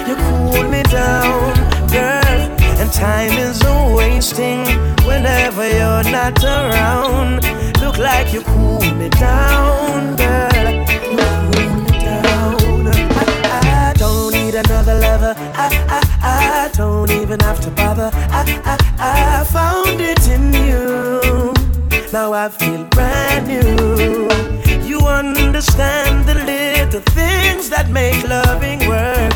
You 0.08 0.16
cool 0.28 0.62
me 0.70 0.84
down, 0.84 1.56
girl. 1.90 2.40
And 2.78 2.94
time 2.94 3.32
is 3.32 3.60
a 3.64 3.96
wasting 3.96 4.64
whenever 5.08 5.68
you're 5.68 6.06
not 6.12 6.44
around. 6.44 7.42
Look 7.82 7.98
like 7.98 8.32
you 8.32 8.44
cool 8.44 8.82
me 8.94 9.10
down, 9.10 10.16
girl. 10.18 10.70
You 11.10 11.26
cool 11.42 11.78
me 11.82 11.98
down. 11.98 12.88
I, 13.18 13.90
I 13.90 13.94
don't 13.98 14.32
need 14.32 14.54
another 14.54 15.00
lover. 15.00 15.34
I, 15.56 15.68
I, 15.98 16.68
I 16.68 16.70
don't 16.78 17.10
even 17.10 17.40
have 17.40 17.60
to 17.62 17.72
bother. 17.72 18.12
I, 18.14 18.62
I, 18.66 19.42
I 19.42 19.44
found 19.46 20.00
it 20.00 20.28
in 20.28 20.54
you. 20.54 21.21
Now 22.14 22.34
I 22.34 22.50
feel 22.50 22.84
brand 22.86 23.48
new. 23.48 24.28
You 24.86 25.00
understand 25.00 26.26
the 26.28 26.36
little 26.36 27.00
things 27.16 27.70
that 27.70 27.90
make 27.90 28.28
loving 28.28 28.80
work. 28.86 29.32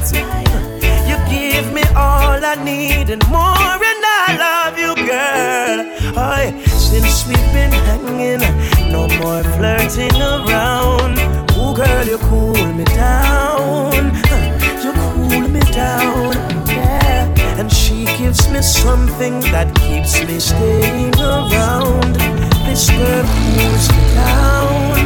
You 1.08 1.16
give 1.32 1.72
me 1.72 1.84
all 1.96 2.44
I 2.44 2.56
need 2.62 3.10
and 3.10 3.26
more, 3.30 3.80
and 3.92 4.04
I 4.04 4.36
love 4.46 4.78
you, 4.78 4.94
girl. 5.08 5.78
Oh, 6.18 6.64
since 6.68 7.26
we've 7.28 7.54
been 7.54 7.72
hanging, 7.88 8.44
no 8.92 9.08
more 9.20 9.44
flirting 9.56 10.22
around. 10.22 11.16
Oh, 11.56 11.74
girl, 11.74 12.06
you 12.06 12.18
cool 12.28 12.74
me 12.74 12.84
down. 12.84 14.14
You 14.84 14.92
cool 14.92 15.48
me 15.48 15.62
down, 15.72 16.34
yeah. 16.68 17.34
And 17.58 17.72
she 17.72 18.04
gives 18.18 18.50
me 18.50 18.62
something 18.62 19.40
that 19.56 19.74
keeps 19.76 20.22
me 20.26 20.40
staying 20.42 21.16
around. 21.22 22.55
This 22.66 22.90
girl 22.90 23.24
cools 23.24 23.86
me 23.96 24.04
down. 24.16 24.98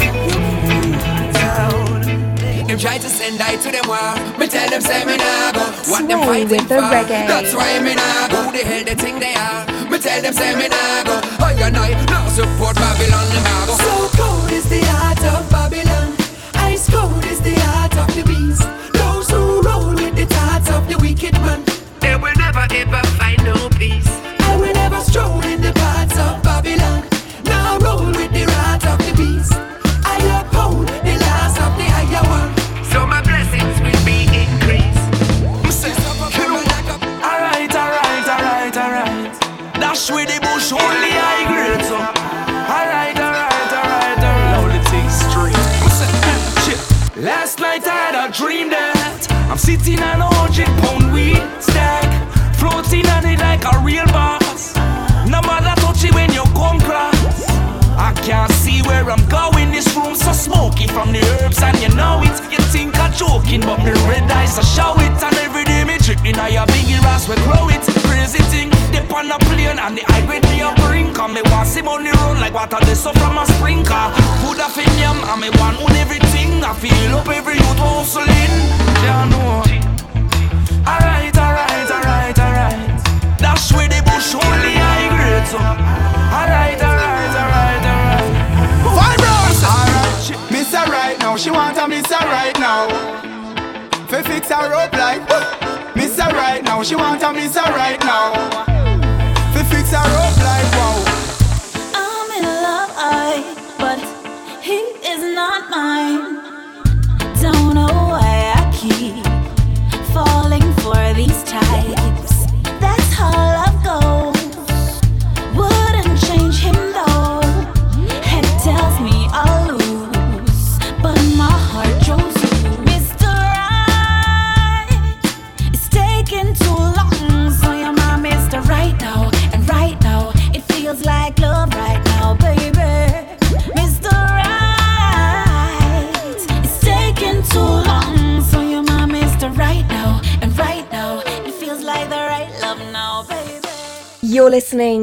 You 0.00 0.10
cool 0.24 0.50
me 0.68 1.32
down. 1.32 2.66
Them 2.68 2.78
try 2.78 2.98
to 2.98 3.08
send 3.08 3.40
I 3.42 3.56
to 3.56 3.70
them 3.72 3.86
war. 3.88 4.14
Me 4.38 4.46
tell 4.46 4.68
them 4.70 4.80
say 4.80 5.04
me 5.04 5.16
nah 5.16 5.52
go. 5.52 5.64
What 5.90 6.06
them 6.08 6.20
fighting 6.22 6.48
with 6.48 6.68
the 6.68 6.76
for? 6.76 6.90
reggae. 6.94 7.26
That's 7.26 7.54
why 7.54 7.78
me 7.80 7.94
nah 7.94 8.28
go. 8.28 8.42
Who 8.44 8.52
the 8.52 8.64
hell 8.64 8.84
they 8.84 8.94
think 8.94 9.20
they 9.20 9.34
are? 9.34 9.66
Me 9.90 9.98
tell 9.98 10.22
them 10.22 10.32
say 10.32 10.54
me 10.56 10.68
nah 10.68 11.02
go. 11.04 11.20
Oh 11.42 11.50
you 11.50 11.70
know, 11.70 11.88
now 12.12 12.28
support 12.28 12.76
Babylon 12.76 13.26
them. 13.34 13.44
So 13.84 14.08
cold 14.16 14.52
is 14.52 14.68
the 14.68 14.80
heart 14.86 15.22
of 15.24 15.50
Babylon. 15.50 15.99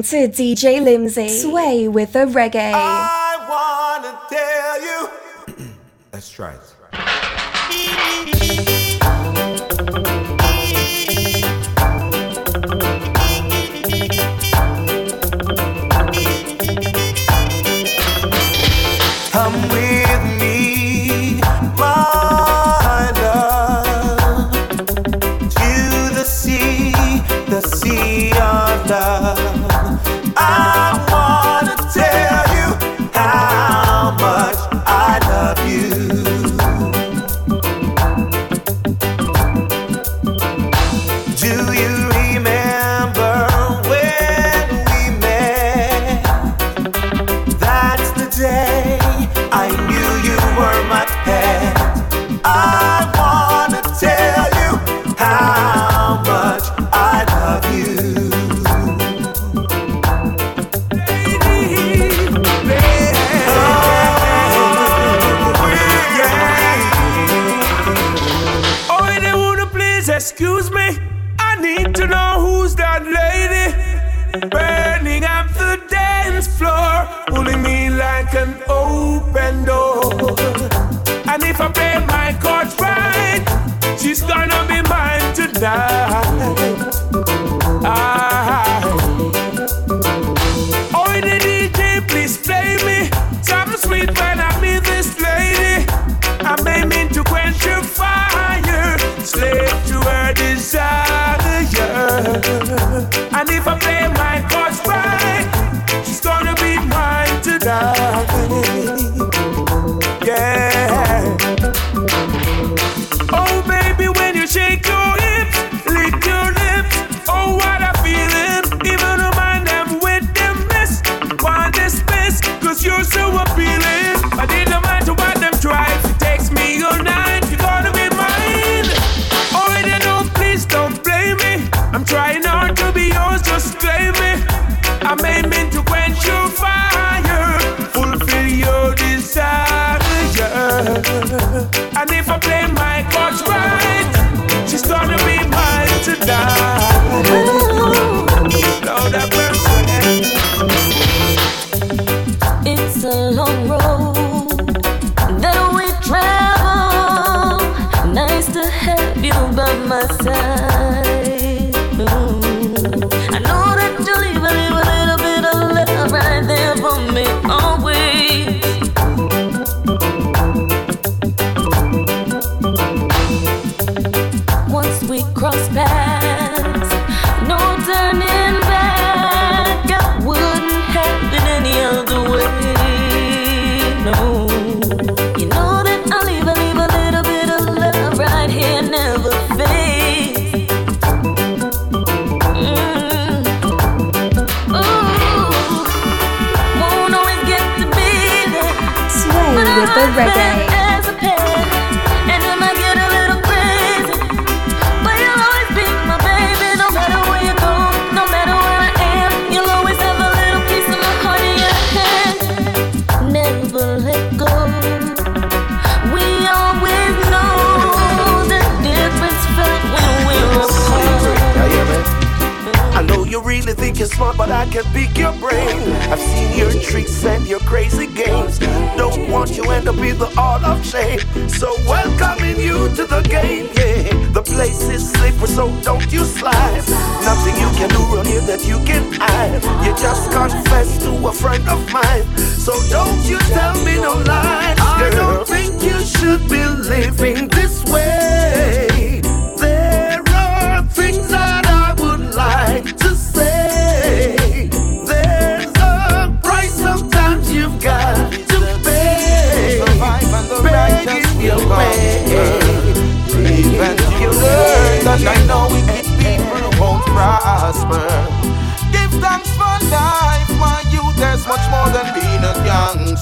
to 0.10 0.28
DJ 0.30 0.82
Limsey. 0.82 1.30
Sway 1.30 1.88
with 1.90 2.14
the 2.14 2.20
reggae. 2.20 2.72
I 2.74 3.36
wanna 3.50 4.18
tell 4.30 4.82
you. 4.82 5.10
Let's 6.14 6.30
try 6.30 6.54
it. 6.54 6.62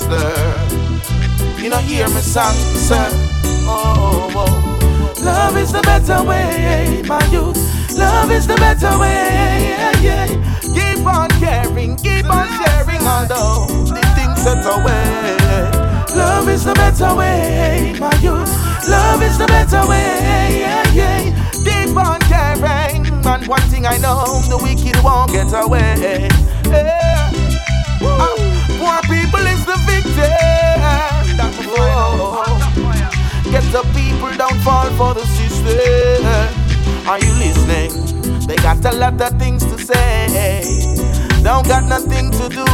You 0.05 1.69
know, 1.71 1.77
hear 1.77 2.07
me 2.09 2.21
song, 2.21 2.53
sir. 2.53 3.09
Oh, 3.67 4.29
oh, 4.35 5.17
oh, 5.17 5.23
Love 5.23 5.57
is 5.57 5.71
the 5.71 5.81
better 5.81 6.23
way, 6.23 7.01
my 7.07 7.25
youth. 7.31 7.57
Love 7.97 8.29
is 8.29 8.45
the 8.45 8.55
better 8.55 8.99
way. 8.99 9.73
Keep 10.61 11.07
on 11.07 11.29
caring, 11.39 11.95
keep 11.97 12.29
on 12.29 12.47
sharing, 12.59 13.01
although 13.01 13.65
the 13.85 14.01
things 14.15 14.43
set 14.43 14.63
away. 14.65 15.37
Love 16.15 16.49
is 16.49 16.65
the 16.65 16.73
better 16.75 17.15
way, 17.15 17.95
my 17.99 18.13
youth. 18.21 18.51
Love 18.87 19.23
is 19.23 19.39
the 19.39 19.47
better 19.47 19.87
way. 19.87 20.83
Keep 21.63 21.97
on 21.97 22.19
caring, 22.21 23.03
man. 23.23 23.43
One 23.47 23.61
thing 23.71 23.87
I 23.87 23.97
know, 23.97 24.39
the 24.49 24.57
wicked 24.61 25.03
won't 25.03 25.31
get 25.31 25.51
away. 25.51 26.29
Poor 28.85 29.01
people 29.09 29.39
is 29.47 29.65
the 29.65 29.77
victim. 29.89 30.29
Whoa. 31.73 32.45
Get 33.49 33.63
the 33.73 33.81
people, 33.97 34.29
don't 34.37 34.59
fall 34.61 34.85
for 34.91 35.15
the 35.15 35.25
system. 35.25 36.23
Are 37.07 37.17
you 37.17 37.33
listening? 37.33 37.89
They 38.45 38.57
got 38.57 38.85
a 38.85 38.91
lot 38.95 39.19
of 39.19 39.39
things 39.39 39.65
to 39.65 39.79
say. 39.79 40.61
Don't 41.41 41.67
got 41.67 41.85
nothing 41.85 42.29
to 42.33 42.47
do. 42.47 42.65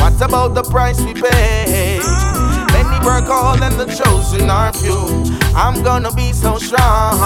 What 0.00 0.22
about 0.22 0.54
the 0.54 0.62
price 0.70 1.00
we 1.00 1.12
pay? 1.12 1.98
Many 2.72 3.04
work 3.04 3.28
all 3.28 3.60
and 3.60 3.74
the 3.80 3.86
chosen 3.86 4.48
are 4.48 4.72
few. 4.72 5.24
I'm 5.56 5.82
gonna 5.82 6.12
be 6.12 6.32
so 6.32 6.56
strong. 6.58 7.18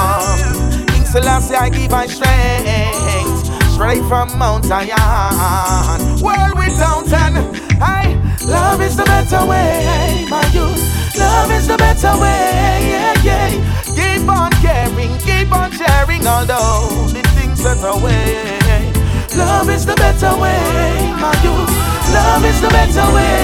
King 0.87 1.05
Selassie, 1.05 1.55
I 1.55 1.69
give 1.69 1.91
my 1.91 2.07
strength. 2.07 3.45
Straight 3.75 4.03
from 4.09 4.39
Mount 4.39 4.65
Zion 4.65 6.12
world 6.23 6.55
without 6.57 7.11
end. 7.13 7.37
I 7.83 8.15
love 8.47 8.81
is 8.81 8.97
the 8.97 9.05
better 9.05 9.45
way, 9.45 10.27
my 10.31 10.45
youth. 10.55 10.81
Love 11.19 11.51
is 11.51 11.67
the 11.67 11.77
better 11.77 12.15
way. 12.17 12.95
Yeah, 12.95 13.15
yeah. 13.29 13.51
Keep 13.99 14.29
on 14.29 14.51
caring, 14.63 15.19
keep 15.19 15.53
on 15.53 15.71
sharing, 15.73 16.27
although 16.27 16.89
the 17.13 17.23
things 17.37 17.63
that 17.65 17.83
are 17.83 17.99
way. 17.99 18.93
Love 19.37 19.69
is 19.69 19.85
the 19.85 19.97
better 19.97 20.33
way, 20.41 21.13
my 21.21 21.35
youth. 21.43 21.73
Love 22.15 22.45
is 22.45 22.61
the 22.61 22.69
better 22.69 23.07
way. 23.15 23.37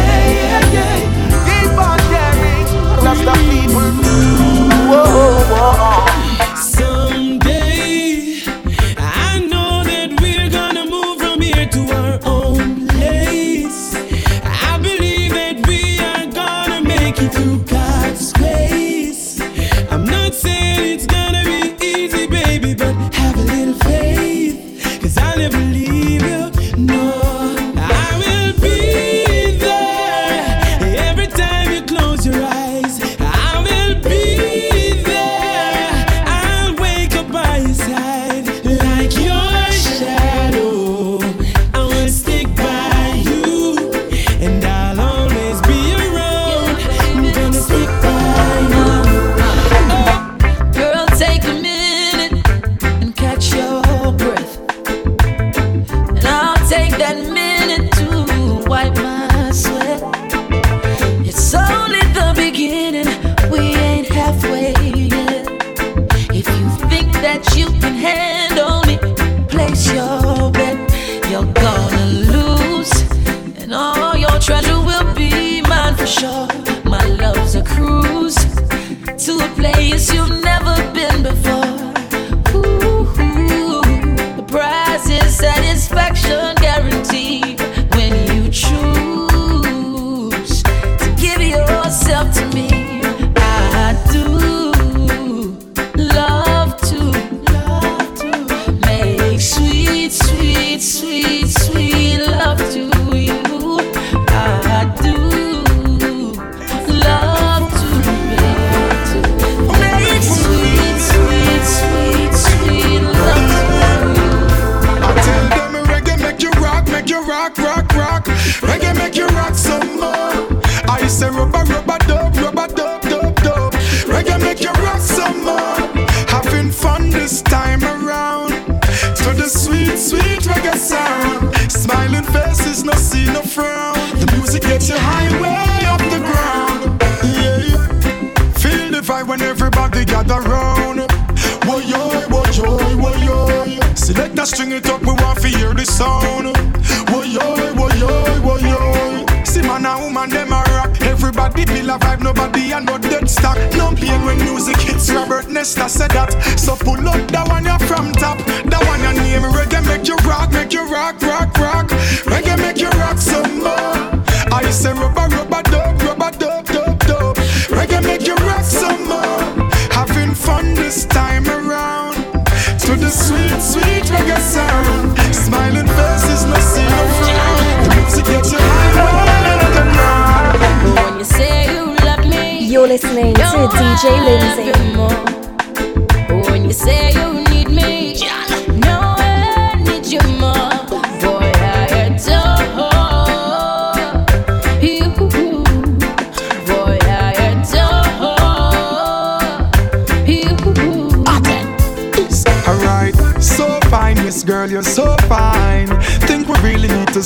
Yeah, 0.48 0.76
yeah. 0.76 0.98
Keep 1.48 1.78
on 1.78 1.98
caring, 2.12 2.66
that's 3.04 3.22
the 3.26 3.34
people. 3.50 3.88
Whoa, 4.88 5.04
whoa. 5.50 6.07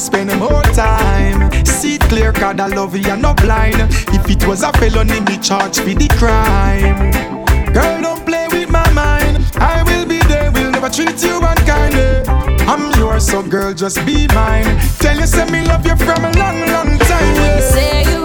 Spend 0.02 0.36
more 0.38 0.62
time. 0.74 1.50
See 1.64 1.94
it 1.94 2.02
clear, 2.02 2.32
cause 2.32 2.58
I 2.58 2.66
love 2.66 2.96
you, 2.96 3.02
you're 3.02 3.16
not 3.16 3.36
blind. 3.40 3.76
If 4.16 4.28
it 4.28 4.46
was 4.46 4.62
a 4.62 4.72
felony, 4.72 5.20
me 5.20 5.38
charge 5.38 5.78
for 5.78 5.94
the 5.94 6.08
crime. 6.18 7.12
Girl, 7.72 8.02
don't 8.02 8.26
play 8.26 8.48
with 8.50 8.68
my 8.68 8.88
mind. 8.92 9.44
I 9.56 9.82
will 9.84 10.06
be 10.06 10.18
there, 10.26 10.50
will 10.50 10.70
never 10.70 10.90
treat 10.90 11.22
you 11.22 11.40
unkindly. 11.40 12.26
I'm 12.66 12.92
yours, 12.98 13.26
so 13.28 13.42
girl, 13.42 13.72
just 13.72 14.04
be 14.04 14.26
mine. 14.34 14.66
Tell 14.98 15.16
you, 15.16 15.26
say 15.26 15.48
me 15.50 15.64
love 15.64 15.86
you 15.86 15.96
from 15.96 16.24
a 16.24 16.32
long, 16.32 16.58
long 16.74 16.98
time. 16.98 17.34
Yeah. 17.36 17.60
say 17.60 18.02
you 18.12 18.21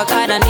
I 0.00 0.04
gotta 0.06 0.38
need 0.38 0.49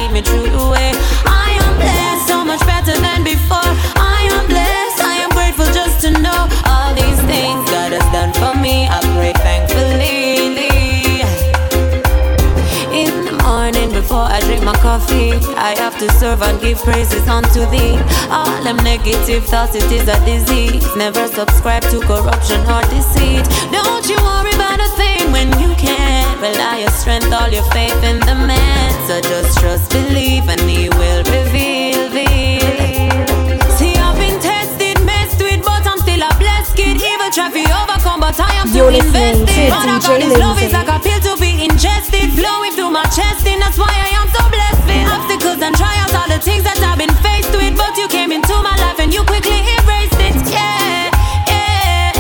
coffee, 14.91 15.31
I 15.55 15.79
have 15.79 15.97
to 16.03 16.11
serve 16.19 16.43
and 16.43 16.61
give 16.61 16.79
praises 16.83 17.23
unto 17.29 17.63
thee. 17.71 17.95
All 18.27 18.59
them 18.67 18.79
negative 18.83 19.45
thoughts, 19.47 19.77
it 19.77 19.87
is 19.93 20.07
a 20.09 20.19
disease. 20.27 20.83
Never 20.97 21.29
subscribe 21.29 21.85
to 21.95 22.01
corruption 22.11 22.59
or 22.67 22.83
deceit. 22.91 23.47
Don't 23.71 24.07
you 24.11 24.19
worry 24.19 24.51
about 24.59 24.83
a 24.83 24.91
thing 24.99 25.31
when 25.31 25.47
you 25.63 25.71
can. 25.79 26.27
Rely 26.43 26.83
your 26.83 26.91
strength, 26.91 27.31
all 27.31 27.51
your 27.57 27.63
faith 27.71 28.03
in 28.03 28.19
the 28.29 28.35
man. 28.35 28.91
So 29.07 29.21
just 29.31 29.59
trust, 29.61 29.87
believe, 29.95 30.49
and 30.51 30.63
he 30.67 30.89
will 30.99 31.23
reveal. 31.39 32.11
reveal. 32.11 33.63
See, 33.79 33.95
I've 33.95 34.19
been 34.19 34.43
tested, 34.43 34.99
messed 35.07 35.39
with, 35.39 35.63
but 35.63 35.87
I'm 35.87 36.03
still 36.03 36.19
a 36.19 36.33
blessed 36.43 36.75
kid. 36.75 36.99
Evil 36.99 37.31
try 37.31 37.47
to 37.47 37.63
overcome, 37.79 38.27
but 38.27 38.35
I 38.43 38.59
am 38.59 38.67
too 38.75 38.91
listening 38.91 39.47
invested. 39.47 39.71
to 39.71 39.79
I 39.79 40.03
got 40.03 40.23
his 40.27 40.35
love 40.35 40.59
is 40.59 40.73
like 40.73 40.91
a 40.91 40.99
pill 40.99 41.21
to 41.29 41.33
be 41.39 41.51
ingested, 41.63 42.27
flowing 42.35 42.75
through 42.75 42.91
my 42.91 43.07
chest, 43.15 43.47
and 43.47 43.63
that's 43.63 43.79
why 43.79 43.95
I 43.95 44.11
am 44.19 44.27
so 44.35 44.43
blessed. 44.51 44.80
With 44.91 45.07
obstacles 45.07 45.63
and 45.63 45.75
trials, 45.79 46.13
all 46.19 46.27
the 46.27 46.43
things 46.43 46.65
that 46.67 46.83
I've 46.83 46.99
been 46.99 47.15
faced 47.23 47.55
with, 47.55 47.79
but 47.79 47.95
you 47.95 48.11
came 48.11 48.33
into 48.35 48.55
my 48.59 48.75
life 48.83 48.99
and 48.99 49.15
you 49.15 49.23
quickly 49.23 49.63
erased 49.79 50.19
it. 50.19 50.35
Yeah, 50.51 51.15
yeah. 51.47 52.11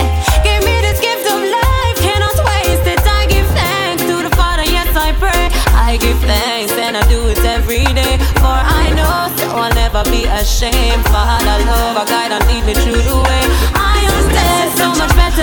Give 0.46 0.62
me 0.62 0.78
this 0.86 1.02
gift 1.02 1.26
of 1.26 1.42
life, 1.42 1.96
cannot 1.98 2.36
waste 2.46 2.86
it. 2.86 3.02
I 3.02 3.26
give 3.26 3.48
thanks 3.58 4.06
to 4.06 4.22
the 4.22 4.30
Father, 4.38 4.62
yes 4.62 4.94
I 4.94 5.10
pray. 5.18 5.50
I 5.74 5.98
give 5.98 6.18
thanks 6.22 6.70
and 6.78 6.94
I 6.94 7.02
do 7.10 7.26
it 7.34 7.42
every 7.42 7.82
day, 7.90 8.22
for 8.38 8.54
I 8.54 8.94
know 8.94 9.34
so 9.34 9.50
I'll 9.50 9.74
never 9.74 10.06
be 10.06 10.30
ashamed. 10.30 11.02
Father, 11.10 11.58
love, 11.66 11.98
I 11.98 12.04
guide 12.06 12.30
and 12.30 12.44
lead 12.46 12.62
me 12.70 12.74
through 12.78 13.02
the 13.02 13.18
way. 13.18 13.42
I 13.74 14.06
blessed, 14.30 14.78
so 14.78 14.86
much 14.94 15.10
better 15.18 15.42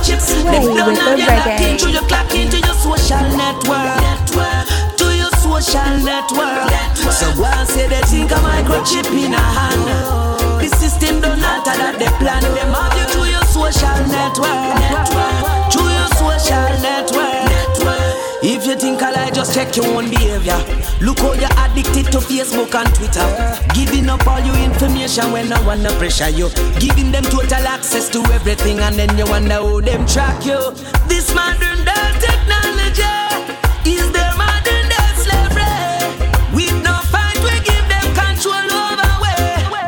microchips. 0.00 0.40
Sway 0.40 0.60
with 0.60 0.98
the 0.98 1.16
your 1.16 1.28
reggae. 1.28 1.70
into 1.72 1.90
your 1.90 2.02
clock 2.02 2.34
into 2.34 2.58
your 2.58 2.74
social 2.74 3.20
network. 3.36 4.00
network. 4.00 4.96
To 4.96 5.16
your 5.16 5.30
social 5.40 5.98
network. 6.04 6.70
So 7.12 7.32
go 7.36 7.44
and 7.44 7.68
say 7.68 7.88
they 7.88 8.00
think 8.02 8.32
of 8.32 8.38
microchip 8.38 9.06
in 9.12 9.34
a 9.34 9.38
hand. 9.38 10.60
The 10.60 10.68
system 10.76 11.20
don't 11.20 11.42
alter 11.44 11.76
that 11.76 11.96
they 11.98 12.08
plan. 12.18 12.42
Them 12.42 12.72
have 12.72 12.96
you 12.96 13.06
to 13.14 13.30
your 13.30 13.44
social 13.44 13.98
network. 14.08 14.78
network. 14.90 15.70
To 15.72 15.82
your 15.82 16.08
social 16.16 16.80
network. 16.80 17.49
If 18.42 18.64
you 18.66 18.74
think 18.74 19.02
I 19.02 19.12
lie, 19.12 19.30
just 19.30 19.54
check 19.54 19.76
your 19.76 19.84
own 19.88 20.08
behavior. 20.08 20.56
Look 21.04 21.18
how 21.18 21.34
you're 21.34 21.52
addicted 21.60 22.10
to 22.12 22.24
Facebook 22.24 22.72
and 22.74 22.88
Twitter. 22.96 23.28
Giving 23.74 24.08
up 24.08 24.26
all 24.26 24.40
your 24.40 24.56
information 24.56 25.30
when 25.30 25.52
I 25.52 25.60
want 25.66 25.82
to 25.82 25.92
pressure 25.98 26.30
you. 26.30 26.48
Giving 26.80 27.12
them 27.12 27.24
total 27.24 27.60
access 27.68 28.08
to 28.10 28.24
everything 28.32 28.78
and 28.80 28.96
then 28.96 29.12
you 29.18 29.26
wonder 29.26 29.60
how 29.60 29.80
them 29.80 30.06
track 30.06 30.46
you. 30.46 30.72
This 31.04 31.34
modern 31.34 31.84
day 31.84 32.08
technology 32.16 33.12
is 33.84 34.08
their 34.08 34.32
modern 34.40 34.88
day 34.88 35.10
slavery. 35.20 36.56
With 36.56 36.72
no 36.80 36.96
fight, 37.12 37.36
we 37.44 37.52
give 37.60 37.86
them 37.92 38.08
control 38.16 38.56
over 38.56 39.10
we. 39.20 39.36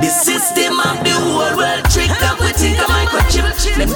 The 0.05 0.13
system 0.13 0.77
of 0.77 1.01
the 1.01 1.17
world 1.57 1.89
trick 1.89 2.13
up 2.29 2.37
we 2.37 2.53
think 2.53 2.77
a 2.77 2.85
microchip. 2.85 3.49
Them 3.81 3.89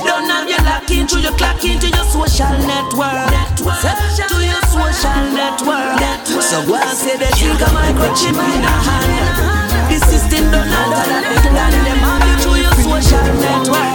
you 0.46 0.46
lock 0.67 0.91
into 0.91 1.21
your 1.21 1.33
clock 1.39 1.63
into 1.65 1.89
your 1.89 2.05
social 2.11 2.51
network. 2.67 3.31
network. 3.31 3.81
To 4.29 4.39
your 4.43 4.63
social 4.75 5.23
network. 5.33 6.03
So 6.43 6.63
go 6.67 6.75
and 6.77 6.97
say 6.99 7.17
they 7.17 7.31
think 7.39 7.61
a 7.61 7.69
microchip 7.75 8.35
in 8.35 8.63
a 8.63 8.75
hand. 8.87 9.91
The 9.91 9.99
system 10.07 10.45
don't 10.53 10.69
alter 10.69 11.07
that 11.11 11.23
they 11.27 11.39
plan. 11.51 11.73
Them 11.87 12.03
have 12.07 12.23
you 12.27 12.37
to 12.45 12.51
your 12.63 12.75
social 12.87 13.27
network. 13.43 13.95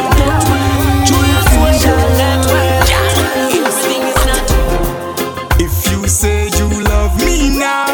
To 1.07 1.15
your 1.31 1.43
social 1.55 2.01
network. 2.19 2.87
This 3.51 3.77
thing 3.85 4.03
is 4.11 4.21
not 4.27 4.45
If 5.61 5.75
you 5.91 6.07
say 6.07 6.49
you 6.57 6.67
love 6.91 7.13
me 7.23 7.37
now, 7.59 7.87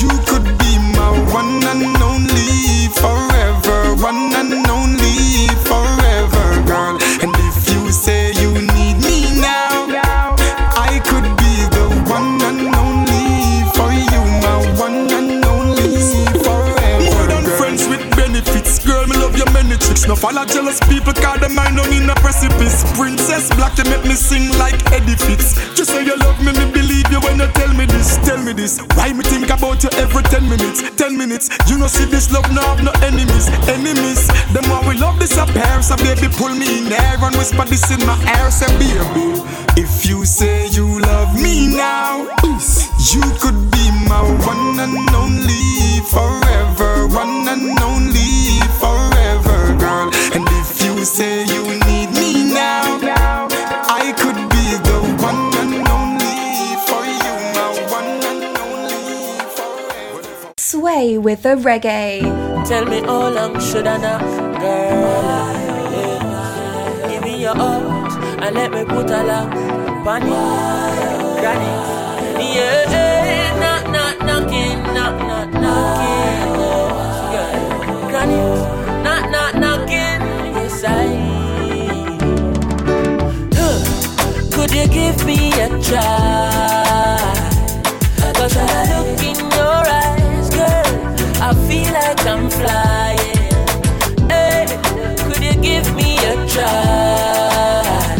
you 0.00 0.10
could 0.28 0.46
be 0.60 0.72
my 0.96 1.10
one 1.32 1.62
and 1.64 1.96
only 2.02 2.88
forever, 3.00 3.94
one 4.02 4.34
and 4.36 4.45
them 21.46 21.54
mind 21.54 21.78
on 21.78 21.92
in 21.92 22.10
a 22.10 22.14
precipice. 22.16 22.82
Princess 22.98 23.48
Black, 23.54 23.78
you 23.78 23.84
make 23.84 24.04
me 24.04 24.14
sing 24.14 24.50
like 24.58 24.74
Eddie 24.92 25.16
Fitz. 25.16 25.54
Just 25.74 25.90
say 25.90 26.04
you 26.04 26.16
love 26.18 26.38
me, 26.42 26.52
me 26.52 26.70
believe 26.72 27.06
you 27.10 27.20
when 27.20 27.38
you 27.38 27.46
tell 27.54 27.72
me 27.74 27.86
this, 27.86 28.18
tell 28.26 28.42
me 28.42 28.52
this. 28.52 28.80
Why 28.94 29.12
me 29.12 29.22
think 29.22 29.50
about 29.50 29.82
you 29.82 29.90
every 29.94 30.22
10 30.22 30.48
minutes, 30.48 30.82
10 30.96 31.16
minutes. 31.16 31.48
You 31.68 31.78
know, 31.78 31.86
see 31.86 32.06
this 32.06 32.32
love, 32.32 32.50
no 32.52 32.60
have 32.62 32.82
no 32.82 32.92
enemies, 33.02 33.48
enemies. 33.68 34.26
Them 34.52 34.64
how 34.64 34.86
we 34.88 34.96
love 34.98 35.18
disappear 35.18 35.62
air, 35.62 35.82
so 35.82 35.96
baby 35.96 36.28
pull 36.28 36.54
me 36.54 36.78
in 36.78 36.84
there 36.88 37.16
and 37.18 37.36
whisper 37.36 37.64
this 37.64 37.90
in 37.90 38.04
my 38.06 38.16
ear, 38.38 38.50
say 38.50 38.70
baby. 38.78 39.42
If 39.76 40.06
you 40.06 40.24
say 40.24 40.68
you 40.68 41.00
love 41.00 41.34
me 41.34 41.68
now, 41.76 42.26
you 43.12 43.22
could 43.40 43.70
be 43.70 43.84
my 44.08 44.22
one 44.46 44.80
and 44.80 44.96
only 45.14 46.00
forever, 46.10 47.06
one 47.08 47.46
and 47.48 47.78
only 47.80 48.65
with 61.26 61.42
the 61.42 61.56
reggae. 61.56 62.22
Tell 62.68 62.84
me 62.86 63.00
how 63.00 63.58
should 63.58 63.84
I 63.84 63.96
knock, 63.96 64.22
girl? 64.60 65.48
Give 67.10 67.22
me 67.24 67.42
your 67.42 67.56
heart 67.56 68.12
and 68.44 68.54
let 68.54 68.70
me 68.70 68.84
put 68.84 69.10
a 69.10 69.24
on 71.50 71.58
it. 71.66 71.78
Yeah, 72.54 73.58
knock, 73.58 73.84
knock, 73.94 74.16
knocking, 74.28 74.78
knock, 74.94 75.16
knock, 75.28 75.50
knocking. 75.62 76.36
Knock, 79.06 79.24
knock, 79.34 79.54
knocking. 79.62 80.20
Yes, 80.54 80.84
I. 80.84 80.90
Could 84.54 84.70
you 84.78 84.86
give 84.86 85.18
me 85.26 85.38
a 85.60 85.68
try? 85.82 87.34
Cause 88.36 88.54
when 88.54 88.68
I 88.68 89.45
I 91.48 91.54
feel 91.68 91.92
like 91.92 92.26
I'm 92.26 92.50
flying. 92.50 93.54
Hey, 94.28 94.66
could 95.28 95.44
you 95.44 95.54
give 95.62 95.94
me 95.94 96.18
a 96.18 96.34
try? 96.48 98.18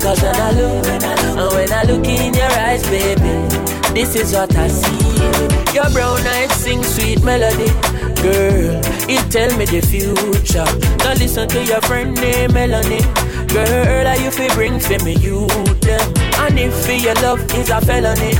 Cause 0.00 0.22
when 0.22 0.36
I 0.36 0.52
look, 0.52 0.86
and 0.86 1.04
oh, 1.40 1.50
when 1.56 1.72
I 1.72 1.82
look 1.82 2.06
in 2.06 2.34
your 2.34 2.52
eyes, 2.66 2.84
baby, 2.88 3.34
this 3.94 4.14
is 4.14 4.32
what 4.32 4.54
I 4.54 4.68
see. 4.68 5.74
Your 5.74 5.90
brown 5.90 6.24
eyes 6.24 6.52
sing 6.52 6.84
sweet 6.84 7.20
melody. 7.24 7.66
Girl, 8.22 8.80
it 9.10 9.28
tell 9.32 9.50
me 9.58 9.64
the 9.64 9.80
future. 9.80 10.70
Now 10.98 11.14
listen 11.14 11.48
to 11.48 11.64
your 11.64 11.80
friend 11.80 12.14
named 12.14 12.54
Melanie. 12.54 13.02
Girl, 13.48 14.06
are 14.06 14.18
you 14.18 14.30
fi 14.30 14.46
bring 14.54 14.78
for 14.78 15.02
me 15.04 15.14
you 15.14 15.48
them? 15.82 16.14
And 16.46 16.60
if 16.60 16.86
for 16.86 16.92
your 16.92 17.14
love 17.14 17.40
is 17.56 17.70
a 17.70 17.80
felony, 17.80 18.34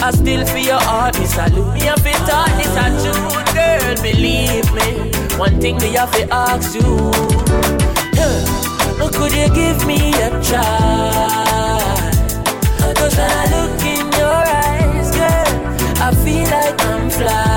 I 0.00 0.12
still 0.12 0.46
feel 0.46 0.64
your 0.64 0.80
heart 0.80 1.13
salute. 1.34 1.74
Me 1.74 1.80
have 1.80 2.02
to 2.02 2.12
talk 2.30 2.50
this 2.58 2.76
a 2.84 2.86
truth, 3.02 3.48
girl. 3.58 3.94
Believe 4.02 4.68
me. 4.78 4.88
One 5.36 5.60
thing 5.60 5.76
me 5.78 5.90
have 5.98 6.12
to 6.12 6.22
ask 6.32 6.74
you. 6.74 7.10
Huh, 8.18 9.10
could 9.16 9.32
you 9.32 9.48
give 9.60 9.84
me 9.86 10.00
a 10.26 10.30
try? 10.48 11.50
Cause 12.98 13.16
when 13.18 13.30
I 13.30 13.44
look 13.54 13.82
in 13.94 14.06
your 14.20 14.42
eyes, 14.62 15.10
girl, 15.18 15.52
I 16.06 16.08
feel 16.22 16.46
like 16.54 16.80
I'm 16.84 17.10
flying. 17.10 17.53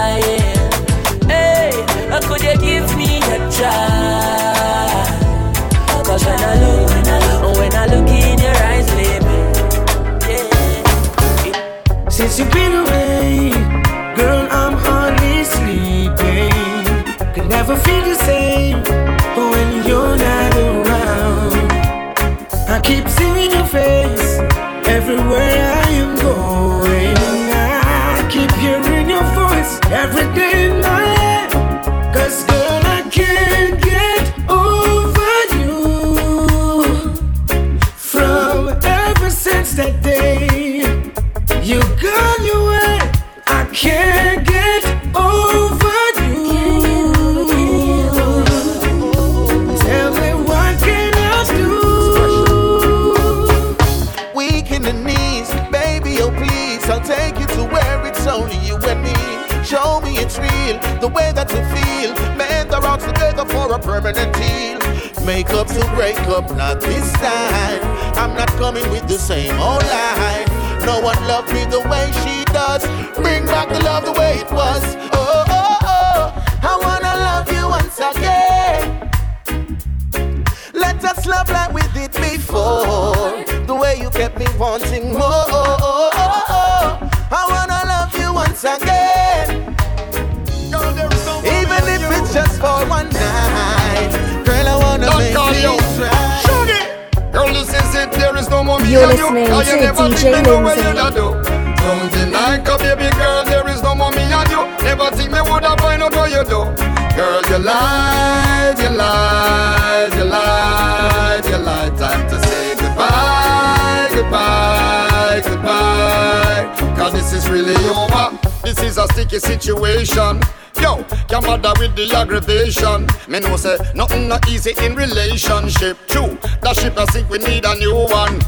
Sticky 119.40 119.62
situation. 119.62 120.40
Yo, 120.82 121.04
your 121.30 121.42
mother 121.42 121.74
with 121.80 121.96
the 121.96 122.14
aggravation. 122.16 123.08
Me 123.28 123.40
know 123.40 123.58
say 123.58 123.78
nothing 123.96 124.28
not 124.28 124.48
easy 124.48 124.74
in 124.84 124.96
relationship. 124.96 125.98
True, 126.08 126.38
that 126.62 126.76
ship 126.76 126.98
I 126.98 127.06
think 127.06 127.30
we 127.30 127.40
need 127.40 127.66
a 127.66 127.76
new 127.76 127.96
one. 127.96 128.40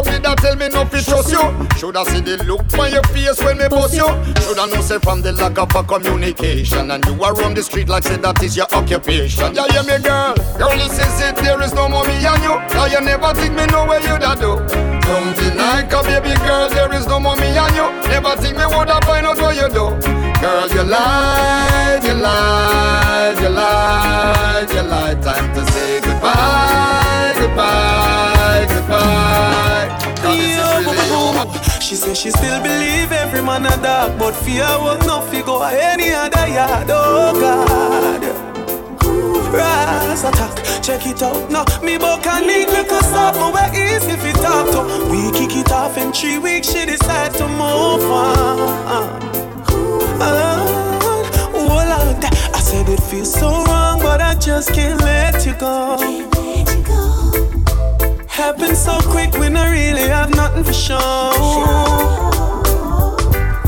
Somebody 0.00 0.22
that 0.22 0.38
tell 0.38 0.56
me 0.56 0.68
no 0.68 0.84
fit 0.86 1.04
trust 1.04 1.30
you. 1.30 1.44
Shoulda 1.76 2.04
see 2.06 2.20
the 2.20 2.42
look 2.44 2.64
on 2.78 2.90
your 2.90 3.04
face 3.12 3.36
when 3.44 3.58
me 3.58 3.68
bust 3.68 3.92
you. 3.92 4.08
Shoulda 4.40 4.66
know 4.72 4.80
say 4.80 4.98
from 4.98 5.20
the 5.20 5.32
lack 5.32 5.58
of 5.58 5.68
a 5.76 5.82
communication 5.84 6.90
and 6.90 7.04
you 7.04 7.22
are 7.22 7.36
on 7.44 7.52
the 7.52 7.62
street 7.62 7.88
like 7.88 8.04
say 8.04 8.16
that 8.16 8.42
is 8.42 8.56
your 8.56 8.66
occupation. 8.72 9.54
Yeah, 9.54 9.68
hear 9.68 9.84
me, 9.84 10.02
girl. 10.02 10.32
Girl, 10.56 10.72
this 10.72 10.96
is 10.96 11.20
it. 11.20 11.36
There 11.36 11.60
is 11.60 11.74
no 11.74 11.88
more 11.88 12.04
me 12.08 12.16
and 12.16 12.42
you. 12.42 12.56
Now 12.72 12.86
you 12.86 13.00
never 13.04 13.34
think 13.34 13.52
me 13.52 13.66
know 13.66 13.84
where 13.84 14.00
you 14.00 14.16
da 14.16 14.34
do. 14.34 14.56
Don't 15.04 15.36
deny, 15.36 15.84
cause 15.84 16.06
baby 16.06 16.32
girl, 16.48 16.70
there 16.70 16.92
is 16.94 17.06
no 17.06 17.20
more 17.20 17.36
me 17.36 17.52
and 17.52 17.74
you. 17.76 17.84
Never 18.08 18.36
think 18.40 18.56
me 18.56 18.64
woulda 18.64 19.04
find 19.04 19.26
out 19.26 19.36
what 19.36 19.52
you 19.54 19.68
do. 19.68 19.92
Girl, 20.40 20.64
you 20.72 20.82
lied, 20.82 22.00
you 22.04 22.14
lied, 22.14 23.36
you 23.36 23.48
lied, 23.52 24.70
you 24.70 24.82
lied. 24.82 25.22
Time 25.22 25.52
to 25.52 25.69
She 31.90 31.96
say 31.96 32.14
she 32.14 32.30
still 32.30 32.62
believe 32.62 33.10
every 33.10 33.42
man 33.42 33.66
a 33.66 33.76
dog, 33.82 34.16
but 34.16 34.32
fear 34.32 34.62
not 35.08 35.24
fi 35.28 35.42
go 35.42 35.60
any 35.60 36.12
other 36.12 36.46
yard. 36.46 36.86
Oh 36.88 37.34
God. 37.34 38.22
Rise 39.52 40.22
attack, 40.22 40.54
check 40.84 41.04
it 41.08 41.20
out. 41.20 41.50
No, 41.50 41.64
me 41.84 41.98
book 41.98 42.24
and 42.28 42.46
need 42.46 42.68
look 42.68 42.92
us 42.92 43.12
up, 43.14 43.34
but 43.34 43.52
where 43.52 43.74
easy 43.74 44.12
if 44.12 44.24
it 44.24 44.36
talk 44.36 44.70
to. 44.70 45.10
We 45.10 45.32
kick 45.32 45.56
it 45.56 45.72
off 45.72 45.98
in 45.98 46.12
three 46.12 46.38
weeks. 46.38 46.68
She 46.68 46.86
decide 46.86 47.34
to 47.34 47.48
move 47.48 48.04
on. 48.08 49.20
Oh 51.52 51.82
Lord, 51.90 52.24
I 52.54 52.60
said 52.60 52.88
it 52.88 53.02
feels 53.02 53.34
so 53.34 53.64
wrong, 53.64 53.98
but 53.98 54.20
I 54.20 54.36
just 54.36 54.72
can't 54.72 55.00
let 55.00 55.44
you 55.44 55.54
go. 55.54 56.39
Happened 58.40 58.74
so 58.74 58.98
quick 59.02 59.34
when 59.34 59.54
I 59.54 59.70
really 59.70 60.08
have 60.08 60.30
nothing 60.34 60.64
for 60.64 60.72
show. 60.72 61.30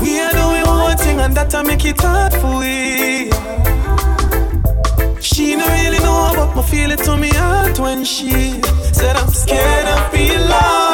We 0.01 0.19
are 0.19 0.31
doing 0.31 0.65
one 0.65 0.97
thing 0.97 1.19
and 1.19 1.35
that 1.35 1.53
I 1.53 1.61
make 1.61 1.85
it 1.85 2.01
hard 2.01 2.33
for 2.33 2.57
we. 2.57 3.29
She 5.21 5.55
don't 5.55 5.69
really 5.69 5.99
know 5.99 6.31
about 6.33 6.55
my 6.55 6.63
feel 6.63 6.89
it 6.89 7.03
to 7.03 7.15
me 7.15 7.29
heart 7.29 7.77
when 7.77 8.03
she 8.03 8.59
said 8.91 9.15
I'm 9.15 9.29
scared 9.29 9.87
of 9.87 10.11
being 10.11 10.41
loved. 10.49 10.92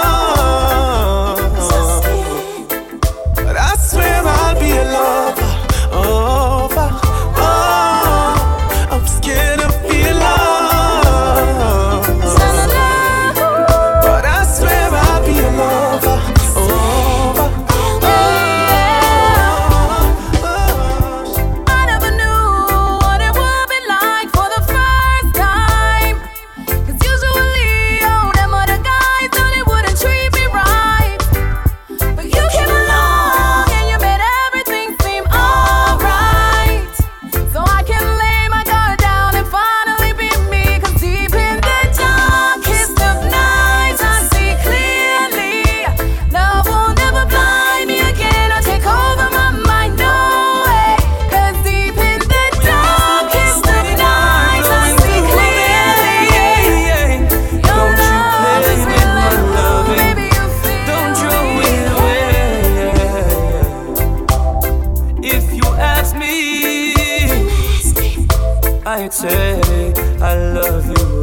I'd 68.99 69.13
say 69.13 69.93
I 70.19 70.35
love 70.35 70.85
you 70.87 71.18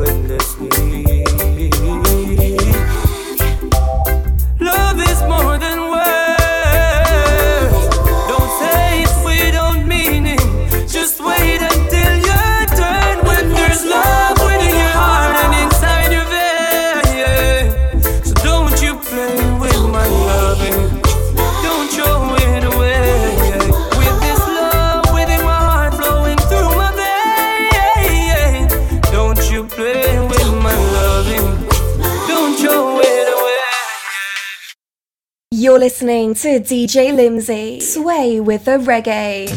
to 36.37 36.61
DJ 36.61 37.14
Limsey. 37.14 37.80
Sway 37.80 38.41
with 38.41 38.66
the 38.66 38.72
reggae. 38.72 39.49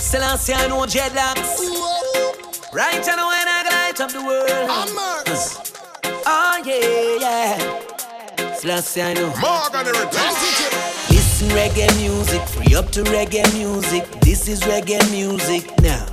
Selassie, 0.00 0.54
I 0.54 0.66
know 0.68 0.80
dreadlocks. 0.86 1.60
Right, 2.72 3.06
I 3.06 3.16
know 3.16 3.28
when 3.28 3.48
I 3.48 3.62
light 3.70 4.00
up 4.00 4.10
the 4.12 4.24
world. 4.24 4.48
Oh, 6.24 6.62
yeah, 6.64 7.18
yeah. 7.20 8.54
Selassie, 8.54 9.02
I 9.02 9.12
know. 9.12 9.28
Listen, 11.10 11.48
reggae 11.50 12.00
music. 12.00 12.40
Free 12.48 12.74
up 12.74 12.90
to 12.92 13.02
reggae 13.04 13.44
music. 13.52 14.08
This 14.22 14.48
is 14.48 14.62
reggae 14.62 15.02
music 15.10 15.70
now. 15.82 16.06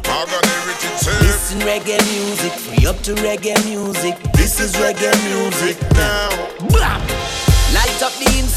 Listen, 1.22 1.60
reggae 1.62 1.98
music. 2.12 2.52
Free 2.52 2.86
up 2.88 2.98
to 3.04 3.16
reggae 3.16 3.56
music. 3.66 4.18
This 4.34 4.60
is 4.60 4.74
reggae 4.74 5.16
music 5.30 5.78
now. 5.94 6.68
Blam! 6.68 7.09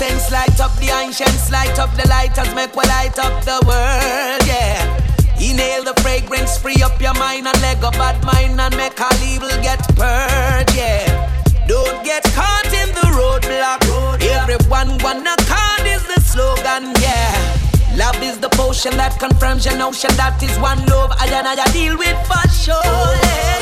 Light 0.02 0.10
up 0.10 0.10
the 0.10 0.10
incense, 0.10 0.32
light 0.32 0.60
up 0.60 0.74
the 0.80 0.90
ancients, 0.90 1.52
light 1.52 1.78
up 1.78 1.94
the 1.94 2.08
lighters, 2.08 2.52
make 2.56 2.74
we 2.74 2.82
light 2.88 3.16
up 3.20 3.44
the 3.44 3.62
world, 3.62 4.42
yeah. 4.50 4.98
Inhale 5.38 5.84
the 5.84 5.94
fragrance, 6.02 6.58
free 6.58 6.82
up 6.82 7.00
your 7.00 7.14
mind 7.14 7.46
and 7.46 7.60
let 7.62 7.80
go 7.80 7.92
bad 7.92 8.18
mind 8.24 8.60
and 8.60 8.76
make 8.76 9.00
all 9.00 9.14
evil 9.22 9.48
get 9.62 9.78
purged, 9.94 10.74
yeah. 10.74 11.06
Don't 11.68 12.04
get 12.04 12.24
caught 12.34 12.66
in 12.66 12.88
the 12.98 13.06
roadblock. 13.14 14.20
Everyone 14.22 14.98
wanna 15.04 15.36
card 15.46 15.86
is 15.86 16.02
the 16.08 16.20
slogan, 16.20 16.92
yeah. 17.00 17.38
Love 17.94 18.20
is 18.24 18.40
the 18.40 18.48
potion 18.48 18.96
that 18.96 19.20
confirms 19.20 19.64
your 19.64 19.76
notion 19.76 20.10
that 20.16 20.42
is 20.42 20.58
one 20.58 20.84
love. 20.86 21.12
I 21.20 21.28
and 21.28 21.46
I 21.46 21.64
deal 21.70 21.96
with 21.96 22.18
for 22.26 22.48
sure. 22.48 22.82
Yeah. 22.82 23.52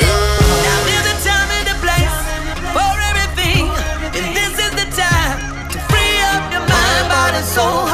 Body, 7.41 7.47
soul, 7.47 7.87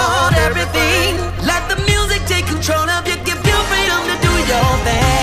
everything. 0.46 1.16
Let 1.46 1.68
the 1.70 1.78
music 1.86 2.26
take 2.28 2.46
control 2.46 2.90
of 2.90 3.08
you, 3.08 3.16
give 3.24 3.38
you 3.46 3.58
freedom 3.70 4.02
to 4.08 4.16
do 4.22 4.34
your 4.48 4.78
thing, 4.86 5.17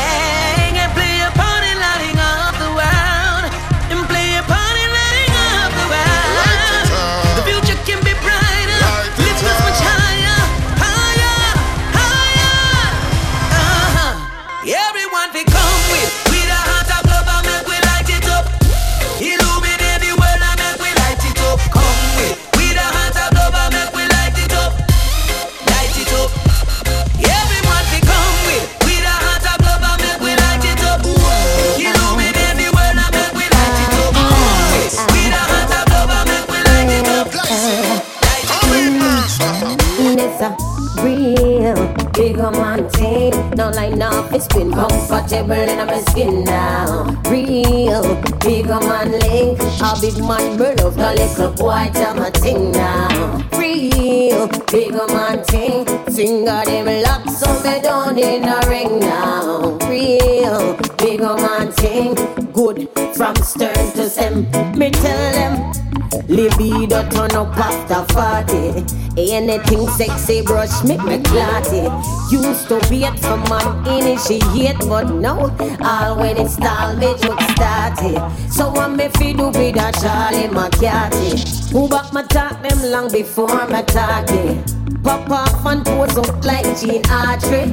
up, 44.44 44.54
been 44.54 44.72
comfortable 44.72 45.52
in 45.52 45.86
my 45.86 46.00
skin 46.00 46.44
now. 46.44 47.04
Real 47.28 48.22
big 48.40 48.66
man 48.66 49.12
link. 49.12 49.58
A 49.80 49.96
big 50.00 50.18
man 50.18 50.56
bird 50.56 50.80
of 50.80 50.96
the 50.96 51.12
little 51.14 51.52
boy 51.52 51.90
to 51.94 52.14
my 52.14 52.30
thing 52.30 52.72
now. 52.72 53.48
Real 53.58 54.48
big 54.70 54.92
man 54.92 55.44
thing. 55.44 55.84
Finger 56.14 56.62
them 56.64 57.02
lock 57.02 57.28
so 57.30 57.52
me 57.62 57.80
down 57.80 58.18
in 58.18 58.44
a 58.44 58.60
ring 58.68 58.98
now. 59.00 59.78
Real 59.88 60.76
big 60.98 61.20
man 61.20 61.70
thing. 61.72 62.14
Good 62.52 62.88
from 63.16 63.36
stern 63.36 63.92
to 63.92 64.08
stem. 64.08 64.50
Me 64.76 64.90
tell 64.90 65.32
them. 65.32 65.83
Libido 66.28 67.08
turn 67.10 67.34
up 67.34 67.56
after 67.56 68.02
40 68.12 69.04
Anything 69.16 69.88
sexy 69.90 70.42
brush 70.42 70.82
make 70.82 71.02
me 71.04 71.22
clotty. 71.22 71.86
Used 72.30 72.68
to 72.68 72.80
wait 72.90 73.18
for 73.20 73.36
man 73.48 73.86
initiate 73.86 74.78
But 74.88 75.10
now 75.10 75.54
all 75.82 76.18
when 76.18 76.36
it's 76.36 76.54
stall 76.54 76.96
me 76.96 77.14
joke 77.18 77.40
started 77.54 78.20
So 78.50 78.70
what 78.70 78.90
me 78.90 79.08
fi 79.14 79.32
do 79.32 79.46
with 79.48 79.76
a 79.76 79.92
Charlie 80.00 80.48
McCarthy 80.48 81.42
Who 81.72 81.88
back 81.88 82.12
my 82.12 82.22
talk 82.24 82.62
them 82.62 82.90
long 82.90 83.10
before 83.12 83.48
my 83.68 83.84
it 83.86 84.93
Pop 85.04 85.30
off 85.30 85.66
and 85.66 85.84
pose 85.84 86.16
up 86.16 86.44
like 86.44 86.64
Gene 86.80 87.02
Autry 87.02 87.66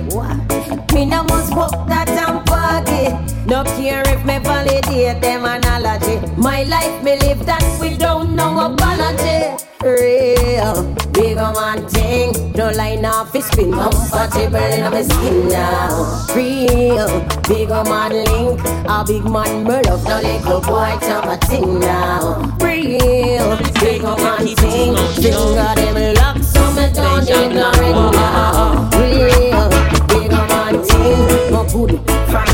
Me 0.93 1.05
no 1.05 1.23
must 1.23 1.55
walk 1.55 1.87
that 1.87 2.09
and 2.09 2.45
party. 2.45 3.03
No 3.45 3.63
care 3.63 4.03
if 4.05 4.25
me 4.25 4.37
validate 4.39 5.21
them 5.21 5.45
analogy. 5.45 6.19
My 6.35 6.63
life 6.63 7.03
me 7.03 7.17
live 7.19 7.45
that 7.45 7.63
we 7.79 7.97
don't 7.97 8.35
know 8.35 8.73
apology 8.73 9.70
Real 9.83 10.93
big 11.11 11.39
on 11.39 11.55
man 11.55 11.89
thing 11.89 12.53
No 12.53 12.69
line 12.69 13.03
off 13.03 13.33
it's 13.33 13.49
been 13.55 13.71
comfortable 13.71 14.57
in 14.57 14.91
my 14.91 15.01
skin 15.01 15.49
now 15.49 16.23
Real 16.35 17.25
big 17.47 17.71
on 17.71 17.89
man 17.89 18.11
link 18.11 18.61
A 18.87 19.03
big 19.07 19.23
man 19.23 19.63
murder 19.63 19.97
No 20.05 20.19
little 20.21 20.61
boy 20.61 20.95
to 21.01 21.31
a 21.31 21.37
thing. 21.47 21.79
Now 21.79 22.35
Real 22.61 23.57
big 23.79 24.03
man 24.03 24.45
thing 24.55 24.95
Finger 25.15 25.73
them 25.73 26.13
lock 26.13 26.37
so 26.43 26.61
me 26.73 26.93
don't 26.93 27.25
need 27.25 27.55
no 27.55 27.71
ring 27.81 28.11
now 28.11 28.87
Real 28.99 29.67
big 30.07 30.31
man 30.31 30.83
thing. 30.83 31.51
No 31.51 31.63
good 31.65 31.99
from 32.29 32.51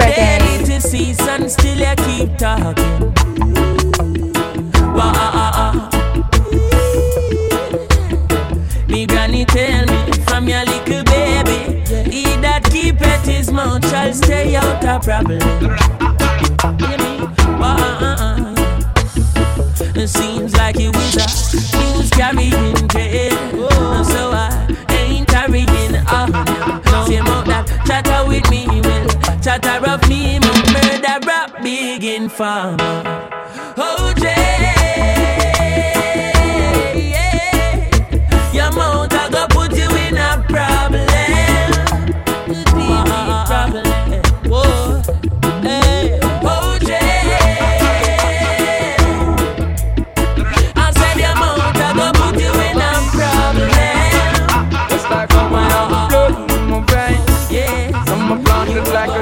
reggae. 0.00 0.40
Relative 0.40 0.82
season, 0.82 1.48
still 1.48 1.78
you 1.78 1.94
keep 2.06 2.36
talking. 2.38 3.12
Wah, 4.94 5.12
ah, 5.14 5.42
ah, 5.44 5.52
ah. 5.64 5.74
Me 8.88 9.06
granny 9.06 9.44
tell 9.44 9.86
me 9.86 10.12
from 10.26 10.48
your 10.48 10.64
little 10.64 11.04
baby, 11.04 11.82
he 12.10 12.24
that 12.42 12.62
keep 12.70 13.00
at 13.02 13.24
his 13.26 13.50
mouth 13.50 13.88
shall 13.88 14.12
stay 14.12 14.56
out 14.56 14.84
of 14.84 15.02
problem. 15.02 15.40
Wah, 17.60 17.76
ah, 17.78 17.98
ah, 18.00 18.16
ah. 18.18 18.36
It 19.94 20.08
seems 20.08 20.56
like 20.56 20.76
it 20.78 20.94
was 20.94 21.16
a 21.16 21.26
news 21.76 22.10
carrying 22.10 22.88
jail, 22.88 23.36
so 24.04 24.32
I 24.32 24.66
ain't 24.90 25.28
carrying 25.28 25.96
on. 26.08 26.32
Same 27.06 27.26
out 27.26 27.46
that 27.46 27.66
chatter 27.86 28.24
with 28.26 28.48
me 28.50 28.66
will 28.66 29.09
chatter 29.58 29.84
of 29.90 30.08
me, 30.08 30.38
my 30.38 30.72
murder 30.72 31.26
rap 31.26 31.62
big 31.62 32.04
informer. 32.04 33.49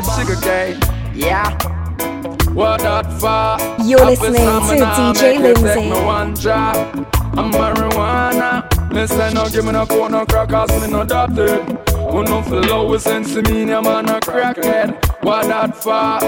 Planted 0.03 0.09
like 0.09 0.27
sugar 0.27 0.41
cane. 0.41 0.81
Yeah. 1.15 1.51
What 2.53 2.81
that 2.81 3.21
far? 3.21 3.59
You're 3.85 4.05
listening 4.05 4.35
to 4.35 4.39
some 4.41 4.71
and 4.71 4.83
I 4.83 5.13
DJ 5.13 5.23
make 5.23 5.39
you 5.39 5.55
take 5.55 5.77
Lindsay. 5.77 6.05
one 6.05 6.35
drop. 6.35 6.77
I'm 7.39 7.53
marijuana. 7.53 8.93
Listen, 8.93 9.35
no 9.35 9.49
give 9.49 9.65
me 9.65 9.73
no 9.73 9.87
coke, 9.87 10.11
no 10.11 10.25
crack, 10.27 10.49
cause 10.49 10.71
me 10.81 10.91
no 10.91 11.05
dirty. 11.05 11.73
Who 12.11 12.25
no 12.25 12.43
feel 12.43 12.61
low 12.61 12.99
sense 12.99 13.35
to 13.35 13.43
me, 13.43 13.67
man, 13.67 14.09
a 14.09 14.21
crackhead. 14.21 15.23
What 15.23 15.47
that 15.49 15.77
far? 15.77 16.21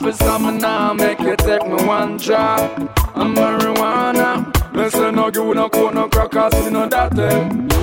With 0.00 0.14
some 0.16 0.58
now, 0.58 0.92
make 0.92 1.18
you 1.18 1.34
take 1.36 1.66
me 1.66 1.74
one 1.84 2.18
drop. 2.18 2.60
I'm 3.16 3.34
marijuana. 3.34 4.54
Listen, 4.72 5.16
no 5.16 5.30
give 5.30 5.44
no 5.44 5.68
coke, 5.68 5.92
no 5.92 6.08
crack, 6.08 6.30
cause 6.30 6.54
me 6.64 6.70
no 6.70 6.88
dirty. 6.88 7.34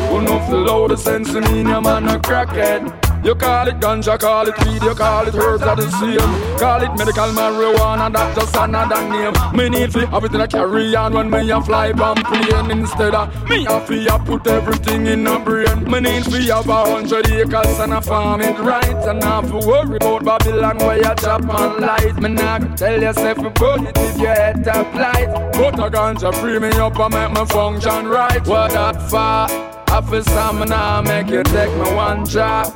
Who 0.10 0.22
no 0.22 0.40
feel 0.48 0.62
low 0.62 0.96
sense 0.96 1.34
to 1.34 1.42
me, 1.42 1.64
man, 1.64 2.08
a 2.08 2.20
crackhead. 2.20 3.15
You 3.26 3.34
call 3.34 3.68
it 3.68 3.80
ganja, 3.80 4.20
call 4.20 4.48
it 4.48 4.56
weed, 4.64 4.84
you 4.84 4.94
call 4.94 5.28
it 5.28 5.34
herbs 5.34 5.64
are 5.64 5.76
the 5.76 5.90
same. 5.90 6.60
Call 6.60 6.84
it 6.84 6.96
medical 6.96 7.30
marijuana, 7.34 8.14
that's 8.14 8.40
just 8.40 8.56
another 8.56 9.02
name. 9.10 9.34
Me 9.52 9.68
need 9.68 9.90
to 9.94 10.06
have 10.06 10.24
it 10.26 10.36
in 10.36 10.42
a 10.42 10.48
carry 10.48 10.96
on 10.96 11.12
when 11.12 11.32
me 11.32 11.50
a 11.50 11.60
fly 11.60 11.92
on 11.92 12.18
plane 12.18 12.70
instead 12.70 13.16
of 13.16 13.50
me 13.50 13.66
a 13.66 13.82
fi 13.82 14.06
a 14.06 14.20
put 14.20 14.46
everything 14.46 15.08
in 15.08 15.26
a 15.26 15.40
brain. 15.40 15.86
Me 15.86 16.02
need 16.02 16.24
to 16.26 16.38
have 16.54 16.70
a 16.70 16.86
hundred 16.86 17.28
acres 17.32 17.80
and 17.80 17.94
a 17.94 18.02
farm 18.02 18.42
it 18.42 18.60
right, 18.60 19.08
and 19.08 19.20
not 19.22 19.46
to 19.48 19.58
worry 19.68 19.98
about 19.98 20.24
Babylon 20.24 20.78
where 20.78 20.98
you 20.98 21.16
chop 21.16 21.42
and 21.42 21.82
light. 21.84 22.16
Me 22.18 22.30
not 22.30 22.78
tell 22.78 23.02
yourself 23.02 23.38
burn 23.56 23.88
it 23.88 23.98
if 23.98 24.20
your 24.20 24.36
head 24.36 24.68
up. 24.68 24.94
But 24.94 25.80
a 25.80 25.90
ganja 25.90 26.32
free 26.36 26.60
me 26.60 26.70
up 26.78 27.00
and 27.00 27.12
make 27.12 27.32
me 27.32 27.46
function 27.48 28.08
right. 28.08 28.46
What 28.46 28.70
that 28.74 29.02
for? 29.10 29.75
Feel 30.02 30.24
stamina, 30.24 31.02
make 31.04 31.28
you 31.28 31.42
take 31.44 31.72
me 31.72 31.96
one 31.96 32.26
drop. 32.26 32.68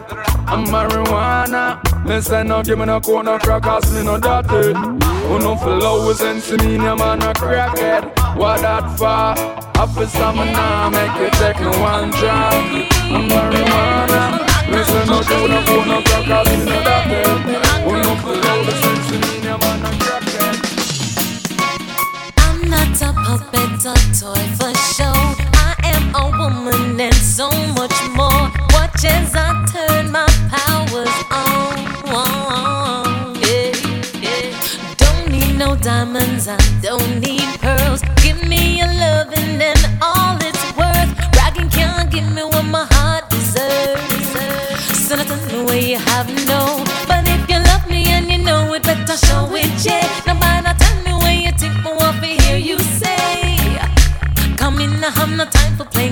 I'm 0.47 0.65
marijuana. 0.65 1.79
Listen, 2.05 2.47
no 2.47 2.63
give 2.63 2.79
me 2.79 2.85
no 2.85 2.99
coke, 3.01 3.25
no 3.25 3.37
crack, 3.37 3.63
cause 3.63 3.93
me 3.93 4.03
no 4.03 4.17
dirty. 4.17 4.73
Who 4.73 5.39
no 5.39 5.55
feel 5.57 5.77
low 5.77 6.13
sense 6.13 6.49
me, 6.51 6.77
yeah, 6.77 6.95
man, 6.95 7.21
a 7.21 7.33
crackhead. 7.33 8.03
What 8.37 8.61
that 8.61 8.97
for? 8.97 9.35
Feel 9.93 10.07
stamina, 10.07 10.89
make 10.91 11.15
you 11.19 11.29
take 11.39 11.59
me 11.59 11.67
one 11.79 12.09
drop. 12.11 12.53
I'm 13.11 13.27
marijuana. 13.29 14.39
Listen, 14.71 15.07
no 15.07 15.21
give 15.21 15.41
me 15.41 15.47
no 15.49 15.59
coke, 15.65 15.87
no 15.87 16.01
crack, 16.01 16.25
cause 16.25 16.49
me 16.57 16.65
no 16.65 16.79
dirty. 16.87 17.21
Who 17.83 17.91
no 18.01 18.15
feel 18.23 18.39
low 18.39 18.63
sense 18.81 19.11
me, 19.11 19.17
yeah, 19.43 19.57
man, 19.57 19.85
a 19.85 19.91
crackhead. 19.99 20.55
I'm 22.37 22.57
not 22.69 23.01
a 23.01 23.03
puppet 23.13 23.85
or 23.85 23.99
toy 24.17 24.43
for 24.57 24.73
show. 24.95 25.18
I 26.11 26.21
a 26.21 26.23
woman 26.37 26.99
and 26.99 27.13
so 27.13 27.49
much 27.77 27.93
more. 28.15 28.49
Watch 28.73 29.05
as 29.05 29.35
I 29.35 29.53
turn 29.71 30.09
my 30.11 30.25
powers 30.49 31.15
on. 31.29 33.35
Yeah, 33.35 33.71
yeah. 34.19 34.51
Don't 34.97 35.29
need 35.31 35.55
no 35.57 35.75
diamonds, 35.75 36.47
I 36.47 36.57
don't 36.81 37.19
need 37.19 37.47
pearls. 37.59 38.01
Give 38.23 38.41
me 38.47 38.79
your 38.79 38.87
loving 38.87 39.61
and 39.61 39.79
all 40.01 40.35
it's 40.41 40.65
worth. 40.77 41.11
Bragging 41.33 41.69
can't 41.69 42.09
give 42.11 42.27
me 42.33 42.41
what 42.43 42.65
my 42.65 42.87
heart 42.91 43.29
deserves. 43.29 44.29
So 45.07 45.15
nothing 45.15 45.47
the 45.57 45.63
way 45.71 45.91
you 45.91 45.97
have 45.97 46.27
no. 46.47 46.58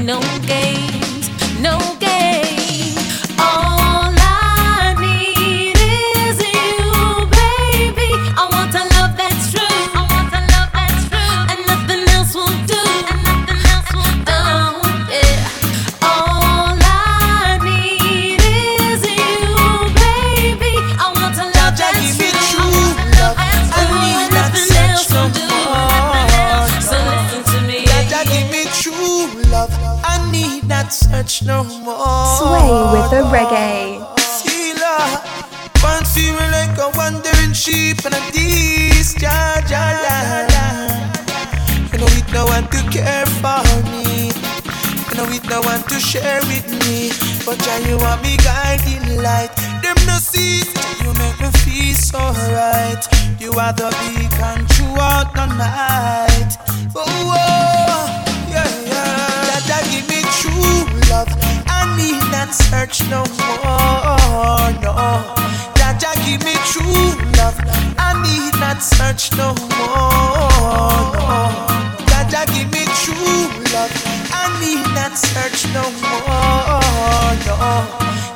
Time 0.08 0.47
reggae. 33.32 34.00
Once 35.84 36.18
you 36.18 36.34
were 36.34 36.52
like 36.52 36.78
a 36.78 36.90
wandering 36.98 37.54
sheep 37.54 38.04
and 38.06 38.16
a 38.16 38.22
ja. 39.22 39.58
You 41.92 41.98
know 42.00 42.08
it 42.20 42.32
no 42.34 42.46
one 42.46 42.68
to 42.68 42.82
care 42.90 43.26
for 43.42 43.64
me. 43.92 44.32
You 45.10 45.16
know 45.18 45.28
it 45.32 45.44
no 45.50 45.62
one 45.62 45.82
to 45.84 46.00
share 46.00 46.42
with 46.48 46.68
me. 46.86 47.12
But 47.46 47.66
yeah, 47.66 47.80
you 47.88 47.98
want 47.98 48.22
me 48.24 48.38
guiding 48.38 49.22
light. 49.22 49.52
Them 49.82 49.98
no 50.06 50.18
see 50.18 50.62
you 51.04 51.14
make 51.14 51.40
me 51.40 51.50
feel 51.64 51.96
so 51.96 52.20
right. 52.20 53.04
You 53.40 53.52
are 53.54 53.74
the 53.74 53.90
beacon 54.02 54.66
throughout 54.68 55.34
the 55.34 55.46
night. 55.46 56.58
Oh, 56.96 57.06
oh 57.06 58.08
yeah, 58.50 58.70
yeah. 58.86 59.62
That 59.68 59.84
give 59.92 60.08
me 60.10 60.22
true 60.40 61.10
love. 61.10 61.57
I 61.98 62.00
need 62.00 62.32
not 62.32 62.54
search 62.54 63.02
no 63.10 63.26
more, 63.42 64.70
no. 64.86 64.94
Jaja, 65.74 66.14
give 66.24 66.46
me 66.46 66.54
true 66.70 67.10
love. 67.42 67.58
I 67.98 68.14
need 68.22 68.54
not 68.60 68.84
search 68.84 69.32
no 69.32 69.56
more, 69.74 71.10
no. 71.18 71.50
Jaja, 72.06 72.46
give 72.54 72.70
me 72.72 72.86
true 73.02 73.50
love. 73.74 73.90
I 74.30 74.46
need 74.62 74.86
not 74.94 75.18
search 75.18 75.66
no 75.74 75.90
more, 76.06 77.34
no. 77.50 77.58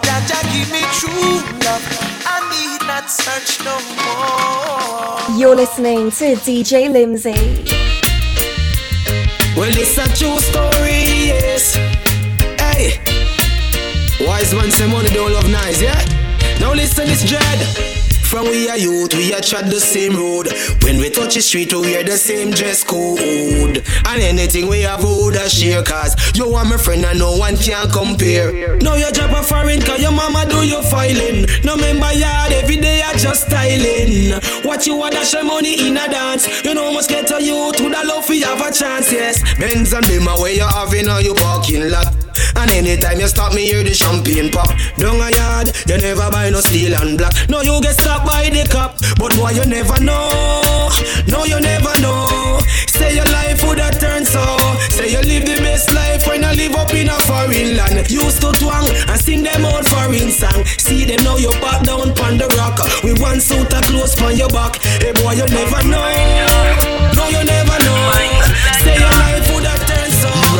Jaja, 0.01 0.41
give 0.51 0.71
me 0.71 0.81
true 0.97 1.37
love. 1.61 1.85
I 2.25 2.41
need 2.49 2.81
not 2.87 3.11
search 3.11 3.63
no 3.63 3.77
more. 4.01 5.37
You're 5.37 5.55
listening 5.55 6.09
to 6.09 6.35
DJ 6.35 6.89
Limsey. 6.89 7.37
Well, 9.55 9.69
it's 9.77 9.99
a 9.99 10.07
true 10.17 10.39
story, 10.39 11.27
yes. 11.29 11.75
Hey, 12.57 12.97
wise 14.25 14.53
man 14.53 14.71
say 14.71 14.87
money 14.89 15.09
don't 15.09 15.31
love 15.31 15.49
nice, 15.49 15.81
yeah. 15.81 15.97
Now 16.59 16.73
listen, 16.73 17.07
this 17.07 17.27
dread. 17.27 17.59
From 18.31 18.45
we 18.45 18.69
are 18.69 18.77
youth, 18.77 19.13
we 19.15 19.33
are 19.33 19.41
tread 19.41 19.65
the 19.65 19.77
same 19.81 20.15
road. 20.15 20.47
When 20.83 20.99
we 20.99 21.09
touch 21.09 21.35
the 21.35 21.41
street, 21.41 21.73
we 21.73 21.81
wear 21.81 22.03
the 22.05 22.15
same 22.15 22.51
dress 22.51 22.81
code. 22.81 23.19
And 23.19 24.21
anything 24.21 24.69
we 24.69 24.83
have, 24.83 25.03
we 25.03 25.09
would 25.09 25.35
share. 25.51 25.83
Cause 25.83 26.15
you 26.37 26.47
are 26.53 26.63
my 26.63 26.77
friend 26.77 27.03
and 27.03 27.19
no 27.19 27.35
one 27.35 27.57
can 27.57 27.89
compare. 27.91 28.77
Now 28.79 28.95
you 28.95 29.11
drop 29.11 29.31
a 29.31 29.43
foreign, 29.43 29.81
cause 29.81 30.01
your 30.01 30.13
mama 30.13 30.45
do 30.49 30.65
your 30.65 30.81
filing. 30.83 31.45
No 31.65 31.75
member 31.75 32.13
yard, 32.13 32.53
every 32.53 32.77
day 32.77 33.01
I 33.01 33.17
just 33.17 33.47
styling. 33.47 34.39
What 34.63 34.87
you 34.87 34.95
want, 34.95 35.11
dash 35.11 35.33
your 35.33 35.43
money 35.43 35.85
in 35.85 35.97
a 35.97 36.07
dance. 36.07 36.63
You 36.63 36.73
know, 36.73 36.93
must 36.93 37.09
get 37.09 37.29
a 37.31 37.43
youth 37.43 37.81
with 37.81 37.91
a 37.97 38.07
love, 38.07 38.29
we 38.29 38.39
have 38.41 38.61
a 38.61 38.71
chance, 38.71 39.11
yes. 39.11 39.43
Benz 39.59 39.91
and 39.91 40.05
Bima, 40.05 40.39
where 40.39 40.53
you 40.53 40.63
having 40.63 41.09
on 41.09 41.21
your 41.25 41.35
parking 41.35 41.89
lot. 41.89 42.15
And 42.61 42.69
anytime 42.69 43.19
you 43.19 43.27
stop 43.27 43.55
me, 43.55 43.65
hear 43.65 43.81
the 43.81 43.89
champagne 43.89 44.51
pop. 44.53 44.69
Down 44.93 45.17
a 45.17 45.33
yard, 45.33 45.73
you 45.89 45.97
never 45.97 46.29
buy 46.29 46.51
no 46.51 46.61
steel 46.61 46.93
and 46.93 47.17
black. 47.17 47.33
No, 47.49 47.61
you 47.61 47.81
get 47.81 47.97
stopped 47.97 48.27
by 48.29 48.53
the 48.53 48.69
cop, 48.69 49.01
but 49.17 49.33
boy, 49.33 49.49
you 49.57 49.65
never 49.65 49.97
know. 49.97 50.29
No, 51.25 51.41
you 51.41 51.57
never 51.57 51.89
know. 52.05 52.61
Say 52.85 53.17
your 53.17 53.25
life 53.33 53.65
would 53.65 53.79
have 53.79 53.97
turned 53.97 54.27
so. 54.27 54.45
Say 54.93 55.09
you 55.09 55.25
live 55.25 55.49
the 55.49 55.57
best 55.65 55.89
life 55.89 56.27
when 56.27 56.45
I 56.45 56.53
live 56.53 56.77
up 56.77 56.93
in 56.93 57.09
a 57.09 57.17
foreign 57.25 57.77
land. 57.77 58.11
Used 58.11 58.45
to 58.45 58.53
twang 58.53 58.85
and 59.09 59.17
sing 59.17 59.41
them 59.41 59.65
out 59.65 59.87
foreign 59.89 60.29
song. 60.29 60.61
See 60.77 61.05
them 61.05 61.23
now 61.25 61.37
you 61.37 61.49
back 61.65 61.81
down 61.81 62.13
pon 62.13 62.37
the 62.37 62.45
rock. 62.61 62.77
We 63.01 63.17
one 63.17 63.41
suit 63.41 63.73
of 63.73 63.81
clothes 63.89 64.13
pon 64.13 64.37
your 64.37 64.49
back. 64.53 64.77
Hey 65.01 65.17
boy, 65.17 65.33
you 65.33 65.49
never 65.49 65.81
know. 65.89 66.13
No, 67.17 67.25
you 67.25 67.41
never 67.41 67.77
know. 67.81 68.01
Say 68.85 69.01
your 69.01 69.09
life 69.17 69.49
would 69.49 69.65
have 69.65 69.65
turned 69.65 69.65
so. 69.65 69.70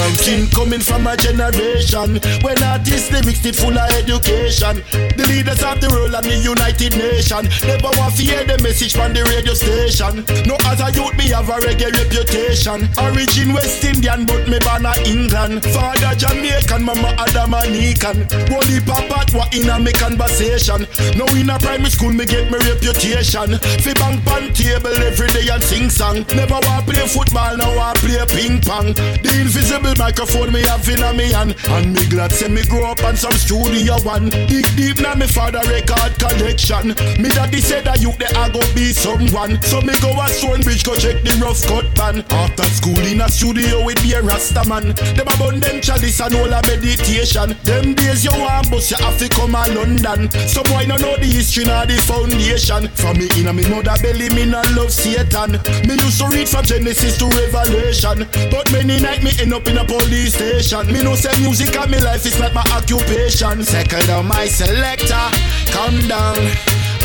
Ranking 0.02 0.50
coming 0.50 0.80
from 0.80 1.06
a 1.06 1.16
generation 1.16 2.18
when 2.42 2.58
artists 2.64 3.14
mixed 3.22 3.46
it 3.46 3.56
full 3.56 3.78
of 3.78 3.86
education. 3.94 4.82
The 5.14 5.26
leaders 5.30 5.62
of 5.62 5.78
the 5.78 5.94
world 5.94 6.18
and 6.18 6.26
the 6.26 6.42
United 6.42 6.98
Nation 6.98 7.46
never 7.70 7.94
want 8.02 8.18
to 8.18 8.26
hear 8.26 8.42
the 8.42 8.58
message 8.66 8.98
from 8.98 9.14
the 9.14 9.22
radio 9.30 9.54
station. 9.54 10.26
No 10.50 10.58
as 10.66 10.82
a 10.82 10.90
youth 10.98 11.14
me 11.22 11.30
have 11.30 11.54
a 11.54 11.62
reggae 11.62 11.94
reputation. 11.94 12.90
Origin 12.98 13.54
West 13.54 13.86
Indian 13.86 14.26
but 14.26 14.50
me 14.50 14.58
born 14.66 14.90
a 14.90 14.98
England. 15.06 15.62
Father 15.70 16.18
Jamaican, 16.18 16.82
mama 16.82 17.14
Adamanican. 17.22 18.26
Holy 18.50 18.82
papa 18.82 19.30
what 19.38 19.54
in 19.54 19.70
a 19.70 19.78
me 19.78 19.94
conversation. 19.94 20.90
Now 21.14 21.30
in 21.38 21.54
a 21.54 21.62
primary 21.62 21.94
school 21.94 22.10
me 22.10 22.26
get 22.26 22.50
me 22.50 22.58
reputation. 22.58 23.54
Fi 23.86 23.94
bank 24.02 24.26
pan 24.26 24.50
table 24.58 24.98
every 24.98 25.30
day 25.30 25.46
and 25.54 25.62
sing 25.62 25.94
song. 25.94 26.26
Never 26.34 26.58
want 26.58 26.90
play 26.90 27.06
football, 27.06 27.54
now 27.54 27.70
want 27.78 28.02
play 28.02 28.26
ping 28.34 28.58
pong. 28.66 28.98
The 28.98 29.30
invisible 29.46 29.92
microphone 30.02 30.52
me 30.52 30.62
have 30.66 30.90
in 30.90 31.04
a 31.04 31.14
me 31.14 31.30
hand. 31.30 31.56
And 31.70 31.94
me 31.94 32.02
glad 32.10 32.32
say 32.32 32.50
me 32.50 32.66
grow 32.66 32.90
up 32.90 33.04
on 33.04 33.16
some 33.16 33.38
studio 33.38 34.02
one. 34.02 34.30
Dig 34.50 34.66
deep 34.76 34.98
now 34.98 35.14
me 35.14 35.28
father 35.28 35.62
record 35.70 36.18
collection. 36.18 36.98
Me 37.22 37.30
daddy 37.30 37.62
said 37.62 37.86
that 37.86 38.02
you 38.02 38.12
there 38.18 38.34
I 38.36 38.50
go 38.50 38.62
be 38.74 38.94
someone. 38.94 39.62
So 39.62 39.80
me 39.82 39.94
go 40.02 40.10
a 40.18 40.26
Stonebridge 40.28 40.84
go 40.84 40.96
check 40.98 41.22
the 41.22 41.38
rough 41.38 41.62
cut 41.70 41.86
band. 41.94 42.26
After 42.34 42.66
school 42.66 43.06
in 43.06 43.22
a 43.22 43.30
studio 43.30 43.86
with 43.86 44.02
be 44.02 44.14
a 44.14 44.22
rasta 44.22 44.66
man. 44.68 44.98
Them 45.14 45.30
a 45.30 45.36
bun 45.38 45.60
them 45.62 45.80
chalice 45.82 46.20
and 46.20 46.34
all 46.34 46.50
a 46.50 46.60
meditation. 46.66 47.54
Them 47.64 47.94
days 47.94 48.26
you 48.26 48.34
want 48.34 48.72
bus 48.72 48.90
you 48.90 48.98
have 48.98 49.18
to 49.22 49.30
come 49.30 49.54
a 49.54 49.70
London. 49.70 50.32
So 50.50 50.64
boy 50.66 50.90
no 50.90 50.98
know 50.98 51.16
the 51.22 51.30
history 51.30 51.66
nor 51.70 51.86
the 51.86 52.02
foundation. 52.02 52.90
From 52.98 53.22
me 53.22 53.30
in 53.38 53.48
a 53.48 53.54
me 53.54 53.70
mother 53.70 53.94
belly 54.02 54.34
me 54.34 54.50
no 54.50 54.66
love 54.74 54.92
Satan. 54.92 55.62
Me 55.86 55.94
used 55.94 56.18
to 56.18 56.26
read 56.34 56.50
from 56.50 56.66
Genesis 56.66 57.22
to 57.22 57.30
Revelation. 57.30 58.26
But 58.50 58.66
many 58.74 58.98
night 58.98 59.22
me 59.22 59.30
end 59.38 59.54
up 59.54 59.68
in 59.70 59.78
a 59.78 59.81
police 59.86 60.36
station. 60.36 60.88
Me 60.92 61.04
no 61.04 61.16
say 61.16 61.36
music 61.42 61.76
and 61.76 61.92
me 61.92 62.00
life 62.00 62.26
is 62.26 62.40
not 62.40 62.54
my 62.54 62.64
occupation. 62.74 63.64
Second 63.64 64.10
on 64.10 64.28
my 64.28 64.46
selector, 64.46 65.28
come 65.72 66.00
down, 66.08 66.38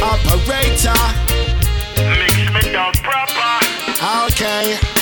operator. 0.03 1.01
Mix 2.19 2.37
me 2.53 2.73
down 2.73 2.93
proper. 3.03 3.67
Okay. 4.27 4.96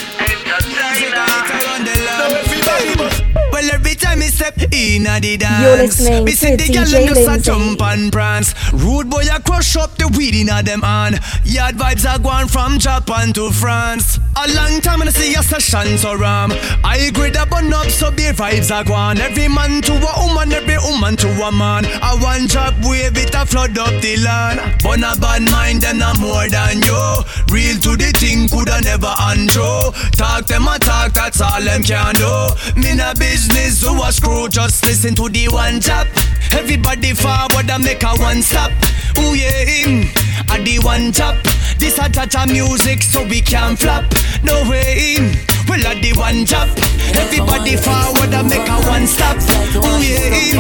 Well, 3.65 3.77
every 3.77 3.95
time 3.95 4.19
me 4.19 4.27
step 4.27 4.61
in 4.73 5.07
a 5.07 5.19
the 5.21 5.39
dance, 5.39 5.99
me 5.99 6.33
see 6.33 6.55
the 6.55 6.69
girl 6.69 6.85
DJ 6.85 7.07
them 7.07 7.25
Lindsay. 7.25 7.43
jump 7.51 7.81
and 7.81 8.13
prance. 8.13 8.53
Rude 8.75 9.09
boy, 9.09 9.25
I 9.33 9.39
crush 9.39 9.75
up 9.77 9.97
the 9.97 10.07
weed 10.09 10.35
in 10.35 10.51
a 10.51 10.63
them 10.63 10.83
hand. 10.83 11.19
Yard 11.45 11.77
vibes 11.77 12.05
are 12.05 12.19
going 12.19 12.49
from 12.49 12.79
Japan 12.79 13.33
to 13.33 13.51
France. 13.53 14.19
A 14.37 14.53
long 14.53 14.83
time 14.83 15.01
and 15.01 15.09
I 15.09 15.13
see 15.15 15.33
a 15.35 15.43
session 15.43 15.97
so 15.97 16.15
ram. 16.15 16.53
I 16.85 17.09
agree 17.09 17.31
that 17.31 17.49
bun 17.49 17.73
up 17.73 17.89
so 17.89 18.11
the 18.11 18.35
vibes 18.37 18.71
are 18.75 18.85
gone. 18.85 19.17
Every 19.17 19.49
man 19.49 19.81
to 19.83 19.95
a 19.97 20.13
woman, 20.27 20.53
every 20.53 20.77
woman 20.85 21.17
to 21.25 21.29
a 21.41 21.51
man. 21.51 21.87
I 22.05 22.13
one 22.21 22.47
drop 22.47 22.75
wave 22.85 23.17
it 23.17 23.35
a 23.35 23.47
flood 23.47 23.79
up 23.79 23.95
the 24.03 24.19
land. 24.21 24.61
But 24.83 24.99
a 25.01 25.17
bad 25.19 25.49
mind 25.51 25.81
them 25.81 25.99
not 26.05 26.19
more 26.21 26.49
than 26.53 26.83
you. 26.85 27.01
Real 27.49 27.81
to 27.81 27.97
the 27.97 28.13
thing 28.13 28.45
coulda 28.53 28.77
never 28.85 29.15
undo. 29.33 29.89
Talk 30.13 30.45
them 30.53 30.69
a 30.69 30.77
talk, 30.79 31.13
that's 31.15 31.41
all 31.41 31.63
them 31.63 31.83
can 31.83 32.13
do. 32.21 32.29
Me 32.77 32.93
na 32.95 33.15
business, 33.15 33.54
so 33.55 34.03
a 34.03 34.13
screw, 34.13 34.49
just 34.49 34.85
listen 34.87 35.15
to 35.15 35.29
the 35.29 35.49
one 35.49 35.81
tap. 35.81 36.07
Everybody 36.53 37.13
forward 37.15 37.71
and 37.71 37.85
make 37.85 38.03
a 38.03 38.15
one 38.17 38.43
stop. 38.43 38.73
Ooh 39.19 39.35
yeah, 39.35 39.65
him, 39.65 40.11
a 40.51 40.63
the 40.63 40.79
one 40.83 41.13
tap. 41.13 41.37
This 41.79 41.99
a 41.99 42.07
of 42.07 42.51
music, 42.51 43.03
so 43.03 43.23
we 43.25 43.41
can 43.41 43.77
flop. 43.77 44.05
No 44.43 44.69
way, 44.69 45.17
him, 45.17 45.37
well 45.69 45.87
a 45.87 46.01
the 46.01 46.13
one 46.17 46.45
tap. 46.45 46.69
Everybody 47.15 47.77
forward 47.77 48.35
and 48.35 48.49
make 48.49 48.69
a 48.69 48.79
one 48.91 49.07
stop. 49.07 49.37
Ooh 49.77 50.03
yeah, 50.03 50.35
him, 50.35 50.59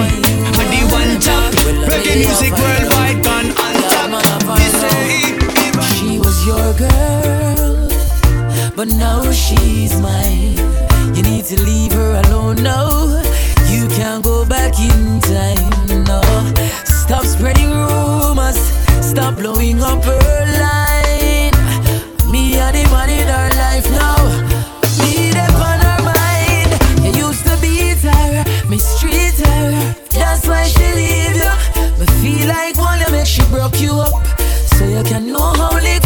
a 0.54 0.64
the 0.70 0.82
one 0.92 1.20
tap. 1.20 1.52
Reggae 1.90 2.16
music 2.22 2.52
worldwide 2.52 3.22
gone 3.24 3.50
on 3.58 3.74
top. 3.90 4.58
We 4.58 4.66
say, 4.70 5.34
She 5.94 6.18
was 6.18 6.46
your 6.46 6.72
girl, 6.74 7.88
but 8.76 8.88
now 8.88 9.30
she's 9.32 9.98
mine. 10.00 10.93
You 11.12 11.22
need 11.22 11.44
to 11.46 11.60
leave 11.62 11.92
her 11.92 12.22
alone 12.26 12.62
now. 12.62 13.22
You 13.68 13.88
can't 13.88 14.22
go 14.24 14.44
back 14.44 14.78
in 14.78 15.20
time, 15.20 16.04
no. 16.04 16.20
Stop 16.84 17.24
spreading 17.24 17.70
rumors, 17.70 18.58
stop 19.00 19.36
blowing 19.36 19.82
up 19.82 20.02
her 20.04 20.46
line. 20.62 21.54
Me 22.32 22.56
and 22.56 22.74
the 22.74 22.84
man 22.90 23.10
in 23.10 23.28
her 23.28 23.50
life 23.64 23.88
now. 23.90 24.18
Me 25.00 25.30
them 25.32 25.54
on 25.56 25.80
her 25.86 26.00
mind. 26.02 26.70
You 27.04 27.26
used 27.26 27.44
to 27.46 27.56
beat 27.60 27.98
her, 27.98 28.44
mistreat 28.68 29.34
her. 29.46 29.94
That's 30.10 30.46
why 30.46 30.64
she 30.64 30.86
leave 31.00 31.36
you. 31.36 31.52
Me 31.98 32.06
feel 32.22 32.48
like 32.48 32.76
one 32.78 33.00
you 33.00 33.10
make 33.10 33.26
she 33.26 33.42
broke 33.50 33.80
you 33.80 33.92
up, 33.92 34.26
so 34.76 34.84
you 34.84 35.02
can 35.04 35.32
know 35.32 35.52
how 35.52 35.76
it 35.76 36.03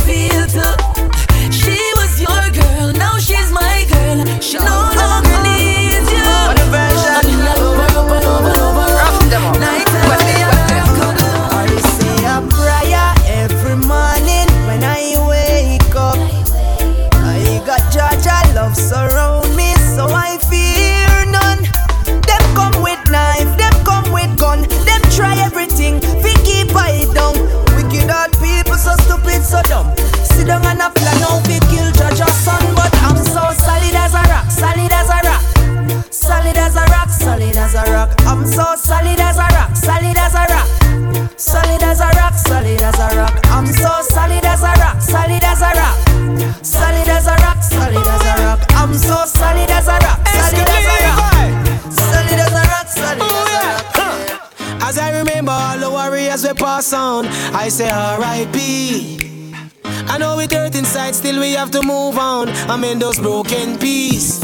warriors 56.38 56.46
we 56.46 56.64
pass 56.64 56.92
on, 56.92 57.26
I 57.54 57.68
say 57.68 57.90
R.I.P. 57.90 59.52
I 59.84 60.18
know 60.18 60.36
we 60.36 60.46
hurt 60.50 60.74
inside, 60.74 61.14
still 61.14 61.40
we 61.40 61.52
have 61.52 61.70
to 61.72 61.82
move 61.82 62.18
on. 62.18 62.48
I'm 62.70 62.84
in 62.84 62.98
those 62.98 63.18
broken 63.18 63.78
pieces. 63.78 64.42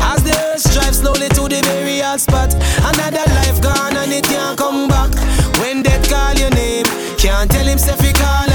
As 0.00 0.22
the 0.22 0.34
earth 0.46 0.72
drives 0.72 0.98
slowly 0.98 1.28
to 1.28 1.42
the 1.48 1.60
burial 1.62 2.18
spot, 2.18 2.54
another 2.54 3.24
life 3.34 3.60
gone 3.62 3.96
and 3.96 4.12
it 4.12 4.24
can't 4.24 4.58
come 4.58 4.88
back. 4.88 5.12
When 5.60 5.82
death 5.82 6.08
call 6.08 6.34
your 6.34 6.50
name, 6.50 6.84
can't 7.18 7.50
tell 7.50 7.66
him 7.66 7.78
if 7.78 8.00
he 8.00 8.12
call 8.12 8.47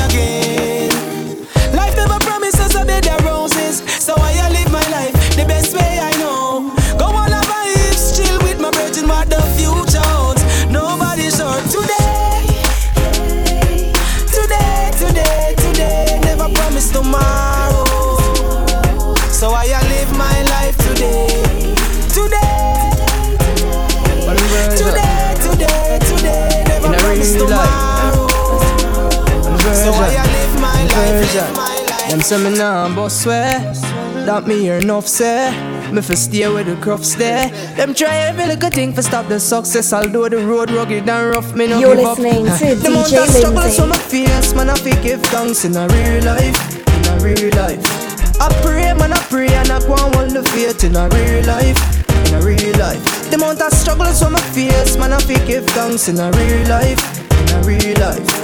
my 32.31 32.39
life. 32.39 32.39
Them 32.39 32.39
say 32.39 32.49
me 32.49 32.57
nah 32.57 32.95
boss 32.95 33.25
way 33.25 33.59
That 34.25 34.47
me 34.47 34.59
hear 34.59 34.77
enough 34.77 35.07
say 35.07 35.51
Me 35.91 36.01
fi 36.01 36.15
stay 36.15 36.47
with 36.47 36.67
the 36.67 36.75
crofts 36.75 37.15
there 37.15 37.49
Them 37.75 37.93
try 37.93 38.15
every 38.15 38.45
little 38.47 38.69
thing 38.69 38.93
for 38.93 39.01
stop 39.01 39.27
the 39.27 39.39
success 39.39 39.91
Although 39.93 40.29
the 40.29 40.37
road 40.37 40.71
rugged 40.71 41.09
and 41.09 41.29
rough 41.35 41.53
me 41.55 41.67
no 41.67 41.79
You're 41.79 41.95
give 41.95 42.05
up 42.05 42.17
listening 42.17 42.45
to 42.45 42.75
The 42.75 42.89
DJ 42.89 43.23
of 43.23 43.29
struggle 43.29 43.69
so 43.69 43.87
my 43.87 43.97
face 43.97 44.53
Man 44.53 44.69
I 44.69 44.75
fi 44.75 44.91
give 45.01 45.21
thanks 45.23 45.65
in 45.65 45.75
a 45.75 45.87
real 45.87 46.23
life 46.23 46.57
In 46.87 47.05
a 47.11 47.23
real 47.23 47.51
life 47.55 47.83
I 48.39 48.49
pray 48.61 48.93
man 48.93 49.13
I 49.13 49.19
pray 49.29 49.47
and 49.47 49.69
I 49.69 49.79
go 49.81 49.93
and 49.93 50.15
hold 50.15 50.31
the 50.31 50.43
faith 50.51 50.83
in 50.83 50.95
a 50.95 51.09
real 51.09 51.45
life 51.45 51.79
In 52.27 52.35
a 52.35 52.45
real 52.45 52.77
life. 52.79 53.29
The 53.29 53.35
amount 53.35 53.61
of 53.61 53.73
struggles 53.73 54.21
from 54.21 54.33
my 54.33 54.41
face, 54.41 54.97
man, 54.97 55.13
I 55.13 55.19
feel 55.19 55.45
give 55.45 55.65
thanks 55.67 56.07
in 56.07 56.19
a 56.19 56.31
real 56.31 56.67
life, 56.67 57.01
in 57.31 57.49
a 57.55 57.61
real 57.65 57.99
life. 57.99 58.42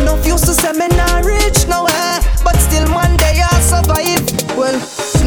Enough 0.00 0.26
used 0.26 0.44
to 0.46 0.54
say 0.54 0.72
me 0.72 0.88
not 0.96 1.24
rich 1.24 1.66
nowhere, 1.68 2.18
but 2.44 2.56
still 2.56 2.86
one 2.92 3.16
day 3.16 3.40
I 3.42 3.60
survive. 3.60 4.22
Well, 4.56 4.78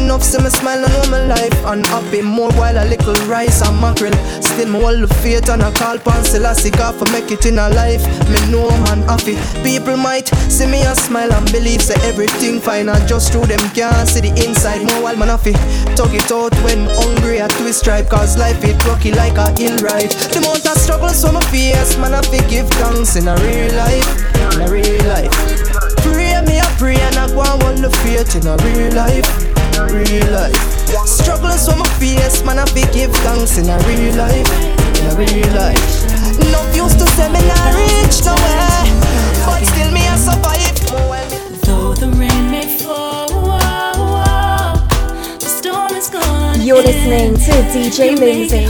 enough 0.06 0.22
see 0.22 0.40
me 0.40 0.50
smile 0.50 0.84
and 0.84 0.92
know 0.94 1.10
my 1.10 1.26
life 1.26 1.58
and 1.66 1.84
happy 1.88 2.22
more 2.22 2.50
while 2.52 2.78
a 2.78 2.86
little 2.86 3.18
rice 3.26 3.60
and 3.66 3.80
mackerel. 3.80 4.14
Still 4.40 4.70
me 4.70 4.80
hold 4.80 5.02
the 5.02 5.12
faith 5.18 5.48
and 5.50 5.62
I 5.62 5.72
call 5.72 5.98
pan 5.98 6.22
Selassie 6.24 6.70
God 6.70 6.94
for 6.94 7.10
make 7.10 7.30
it 7.32 7.44
in 7.44 7.58
a 7.58 7.68
life. 7.70 8.06
Me 8.30 8.38
know 8.50 8.70
man 8.86 9.02
happy. 9.10 9.34
People 9.66 9.96
might 9.96 10.28
see 10.48 10.66
me 10.66 10.82
a 10.82 10.94
smile 10.94 11.32
and 11.32 11.50
believe 11.50 11.82
say 11.82 11.98
everything 12.06 12.60
fine 12.60 12.88
and 12.88 13.02
just 13.08 13.32
through 13.32 13.46
them 13.46 13.58
can't 13.74 14.08
see 14.08 14.20
the 14.20 14.32
inside. 14.46 14.86
More 14.86 15.02
while 15.02 15.16
man 15.16 15.28
happy. 15.28 15.54
Tug 15.98 16.14
it 16.14 16.30
out 16.30 16.54
when 16.62 16.86
hungry 17.02 17.42
I 17.42 17.48
twist 17.58 17.80
stripe 17.80 18.08
cause 18.08 18.38
life 18.38 18.62
it 18.62 18.78
rocky 18.86 19.10
like 19.10 19.36
a 19.36 19.50
hill 19.58 19.76
ride. 19.82 20.14
The 20.30 20.38
amount 20.38 20.66
of 20.70 20.78
struggles 20.78 21.20
from 21.20 21.34
my 21.34 21.44
face, 21.50 21.98
man 21.98 22.14
I 22.14 22.22
give 22.46 22.70
thanks 22.78 23.16
in 23.16 23.26
a 23.26 23.34
real 23.42 23.74
life, 23.74 24.06
in 24.54 24.62
a 24.62 24.70
real 24.70 25.02
life. 25.10 25.34
Pray 26.06 26.38
me 26.46 26.60
I 26.62 26.68
pray 26.78 26.94
and 26.94 27.16
I 27.16 27.26
go 27.26 27.42
and 27.42 27.62
hold 27.62 27.78
the 27.82 27.90
faith 28.06 28.38
in 28.38 28.46
a 28.46 28.54
real 28.62 28.94
life, 28.94 29.26
real 29.84 30.32
life. 30.32 30.56
Struggles 31.06 31.68
from 31.68 31.78
my 31.80 31.88
face, 32.00 32.42
man 32.44 32.58
I 32.58 32.64
give 32.92 33.12
thanks 33.24 33.58
in 33.58 33.68
a 33.68 33.78
real 33.86 34.14
life, 34.16 34.50
in 34.98 35.06
a 35.06 35.14
real 35.16 35.50
life. 35.54 35.84
No 36.52 36.60
used 36.72 36.98
to 36.98 37.06
say 37.14 37.28
me 37.28 37.40
not 37.46 37.74
rich 37.74 38.24
nowhere, 38.24 38.84
but 39.46 39.64
still 39.64 39.90
me 39.92 40.06
I 40.06 40.16
survive. 40.16 40.76
Though 41.66 41.94
the 41.94 42.08
rain 42.16 42.50
may 42.50 42.66
fall, 42.78 43.28
the 45.38 45.46
storm 45.46 45.92
is 45.94 46.08
gone. 46.08 46.60
You're 46.60 46.82
listening 46.82 47.34
to 47.34 47.52
DJ 47.72 48.18
Lindsay. 48.18 48.66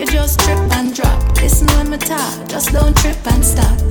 You 0.00 0.06
just 0.06 0.40
trip 0.40 0.58
and 0.72 0.94
drop. 0.94 1.36
Listen 1.42 1.66
when 1.76 1.90
me 1.90 1.98
talk, 1.98 2.48
just 2.48 2.72
don't 2.72 2.96
trip 2.96 3.18
and 3.26 3.44
stop. 3.44 3.89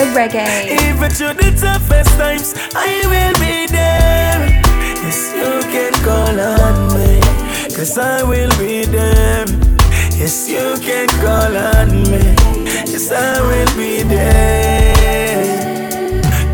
Sway 0.00 0.12
reggae. 0.14 0.48
Even 0.88 1.10
through 1.10 1.34
the 1.34 1.50
toughest 1.60 2.16
times, 2.16 2.54
I 2.74 3.04
will 3.04 3.34
be 3.38 3.66
there. 3.66 4.62
Yes, 5.04 5.32
you 5.34 5.60
can 5.70 5.92
call 6.04 6.40
on 6.40 6.88
me. 6.94 7.20
Cause 7.76 7.98
I 7.98 8.22
will 8.22 8.50
be 8.58 8.84
there. 8.86 9.44
Yes, 10.16 10.48
you 10.48 10.78
can 10.80 11.08
call 11.20 11.54
on 11.54 12.02
me. 12.08 12.34
Yes, 12.88 13.12
I 13.12 13.40
will 13.42 13.76
be 13.76 14.02
there. 14.02 14.96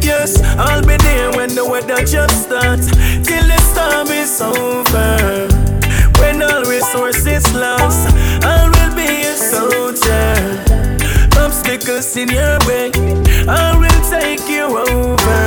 Yes, 0.03 0.43
I'll 0.59 0.83
be 0.85 0.97
there 0.97 1.31
when 1.33 1.55
the 1.55 1.65
weather 1.65 2.05
just 2.05 2.47
starts. 2.47 2.91
Till 3.23 3.47
the 3.47 3.59
storm 3.71 4.09
is 4.09 4.41
over. 4.41 5.47
When 6.19 6.43
all 6.43 6.65
resources 6.65 7.45
lost, 7.55 8.09
Obstacles 11.69 12.17
in 12.17 12.29
your 12.29 12.59
way, 12.69 12.93
I 13.49 13.75
will 13.75 14.03
take 14.09 14.49
you 14.49 14.67
over. 14.79 15.43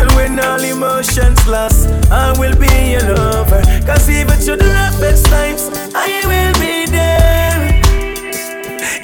And 0.00 0.10
when 0.12 0.40
all 0.40 0.58
emotions 0.58 1.46
lost, 1.46 1.86
I 2.10 2.32
will 2.38 2.56
be 2.56 2.92
your 2.92 3.14
lover. 3.14 3.60
Cause 3.84 4.08
even 4.08 4.38
through 4.38 4.56
the 4.56 4.64
roughest 4.64 5.26
times, 5.26 5.68
I 5.94 6.24
will 6.24 6.54
be 6.56 6.86
there. 6.90 7.60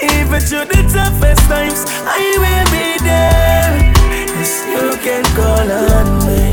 Even 0.00 0.40
through 0.40 0.64
the 0.64 0.80
toughest 0.88 1.44
times, 1.44 1.84
I 2.08 2.24
will 2.40 2.68
be 2.72 2.96
there. 3.04 3.92
Yes, 4.32 4.64
you 4.64 4.96
can 5.04 5.24
call 5.36 5.68
on 5.68 6.24
me. 6.24 6.50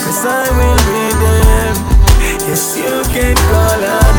Cause 0.00 0.24
I 0.24 0.48
will 0.56 0.80
be 0.88 1.02
there. 1.20 1.74
Yes, 2.48 2.74
you 2.74 3.04
can 3.12 3.36
call 3.36 3.84
on 3.84 4.04
me. 4.04 4.09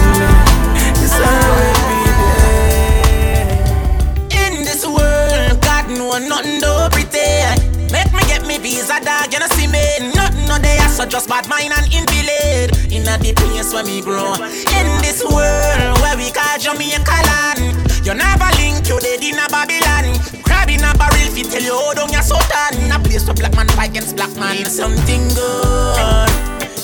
So 11.02 11.10
just 11.10 11.30
bad 11.30 11.48
mind 11.50 11.74
and 11.74 11.88
invalid. 11.94 12.70
In 12.92 13.08
a 13.08 13.18
the 13.18 13.34
place 13.34 13.74
where 13.74 13.84
me 13.84 14.02
grow. 14.02 14.34
In 14.78 14.88
this 15.02 15.24
world 15.24 15.98
where 16.02 16.18
we 16.18 16.30
call 16.32 16.58
Jamaica 16.60 17.18
land. 17.26 17.74
You 18.06 18.14
never 18.14 18.50
link 18.58 18.86
you 18.88 19.00
dead 19.00 19.24
in 19.24 19.40
a 19.40 19.48
Babylon. 19.50 20.14
Crab 20.44 20.70
in 20.70 20.84
a 20.84 20.94
barrel, 20.98 21.30
fi 21.34 21.44
tell 21.44 21.62
you 21.62 21.74
how 21.74 21.94
down 21.94 22.12
your 22.12 22.22
sultan. 22.22 22.92
A 22.92 23.00
place 23.00 23.26
where 23.26 23.36
black 23.36 23.56
man 23.56 23.68
fight 23.70 23.92
against 23.92 24.16
black 24.16 24.34
man. 24.38 24.58
Need 24.58 24.68
something 24.68 25.28
good. 25.34 26.30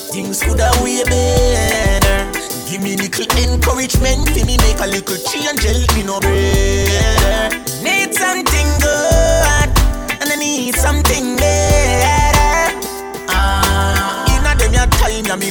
Things 0.10 0.42
could 0.42 0.60
have 0.60 0.82
way 0.82 1.04
better. 1.04 2.32
Give 2.70 2.82
me 2.82 2.98
little 2.98 3.28
encouragement, 3.38 4.30
fi 4.30 4.44
me 4.44 4.58
make 4.58 4.80
a 4.80 4.88
little 4.88 5.18
change, 5.30 5.64
help 5.64 5.96
me 5.96 6.04
no 6.04 6.20
better. 6.20 6.87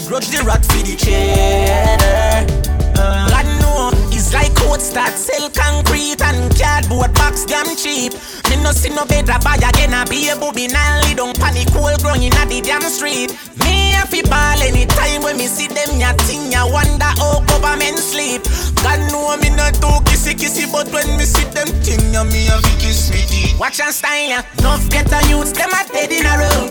Grudge 0.07 0.29
the 0.31 0.39
rat 0.47 0.63
for 0.65 0.79
the 0.87 0.95
cheddar. 0.95 2.47
Uh, 2.95 3.29
God 3.29 3.47
know, 3.59 3.91
it's 4.15 4.33
like 4.33 4.55
cold 4.55 4.81
start 4.81 5.13
sell 5.19 5.51
concrete 5.51 6.23
and 6.23 6.47
cardboard 6.55 7.13
box 7.15 7.45
damn 7.45 7.67
cheap. 7.77 8.15
Me 8.49 8.57
no 8.63 8.71
see 8.71 8.95
no 8.95 9.05
better 9.05 9.35
buy 9.43 9.59
again 9.59 9.93
a 9.93 10.07
be 10.07 10.31
a 10.31 10.37
booby 10.39 10.69
now 10.69 11.03
lay 11.03 11.15
down 11.15 11.35
panic 11.35 11.67
cold 11.75 11.99
growing 12.03 12.23
inna 12.23 12.47
the 12.47 12.63
damn 12.63 12.83
street. 12.87 13.35
Me 13.67 13.99
a 13.99 14.07
fi 14.07 14.23
ball 14.23 14.63
anytime 14.63 15.23
when 15.23 15.37
me 15.37 15.51
see 15.51 15.67
them 15.67 15.99
ya 15.99 16.15
ting 16.31 16.55
ya 16.55 16.63
wonder 16.71 17.11
how 17.19 17.43
government 17.51 17.99
sleep. 17.99 18.47
God 18.87 19.03
know 19.11 19.35
me 19.43 19.51
not 19.51 19.75
too 19.83 19.99
kissy 20.07 20.39
kissy 20.39 20.71
but 20.71 20.87
when 20.95 21.19
me 21.19 21.27
see 21.27 21.45
them 21.51 21.69
ting 21.83 22.15
ya 22.15 22.23
me 22.23 22.47
a 22.47 22.57
fi 22.63 22.73
kiss 22.79 23.11
me 23.11 23.27
teeth. 23.27 23.59
Watch 23.59 23.83
and 23.83 23.93
style 23.93 24.31
ya, 24.31 24.41
enough 24.63 24.87
get 24.89 25.11
a 25.11 25.19
youths 25.27 25.51
them 25.53 25.75
a 25.75 25.83
dead 25.91 26.15
in 26.15 26.27
a 26.27 26.35
row. 26.39 26.71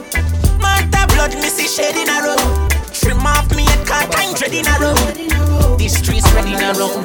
Murder 0.64 1.06
blood 1.12 1.36
me 1.36 1.52
see 1.52 1.68
shed 1.68 2.00
in 2.00 2.08
a 2.08 2.18
row. 2.24 2.74
Trim 3.00 3.26
off 3.28 3.54
me 3.56 3.64
head 3.64 3.86
cut 3.86 4.12
time 4.12 4.34
dread 4.34 4.54
in 4.54 4.66
a 4.66 4.76
row. 4.80 5.76
These 5.76 5.98
streets 5.98 6.32
ready 6.34 6.54
in 6.54 6.64
a 6.64 6.72
row. 6.74 6.96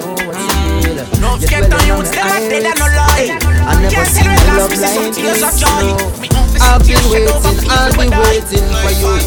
No 1.21 1.37
get 1.39 1.65
a 1.65 1.69
them 1.69 2.01
a 2.01 2.05
dead 2.07 2.65
and 2.65 2.79
no 2.79 2.87
lie. 2.95 3.39
I 3.67 3.83
never 3.83 4.05
seen 4.05 4.31
me 4.31 4.37
love 4.55 4.71
like 4.71 5.15
this, 5.15 5.61
joy. 5.61 5.91
Me 6.21 6.29
off 6.31 6.53
me 6.53 6.61
I've 6.63 6.87
been 6.87 7.03
waiting, 7.11 7.71
I'll 7.71 7.93
be 7.93 8.07
waiting 8.23 8.67
for 8.81 8.93
you. 9.03 9.19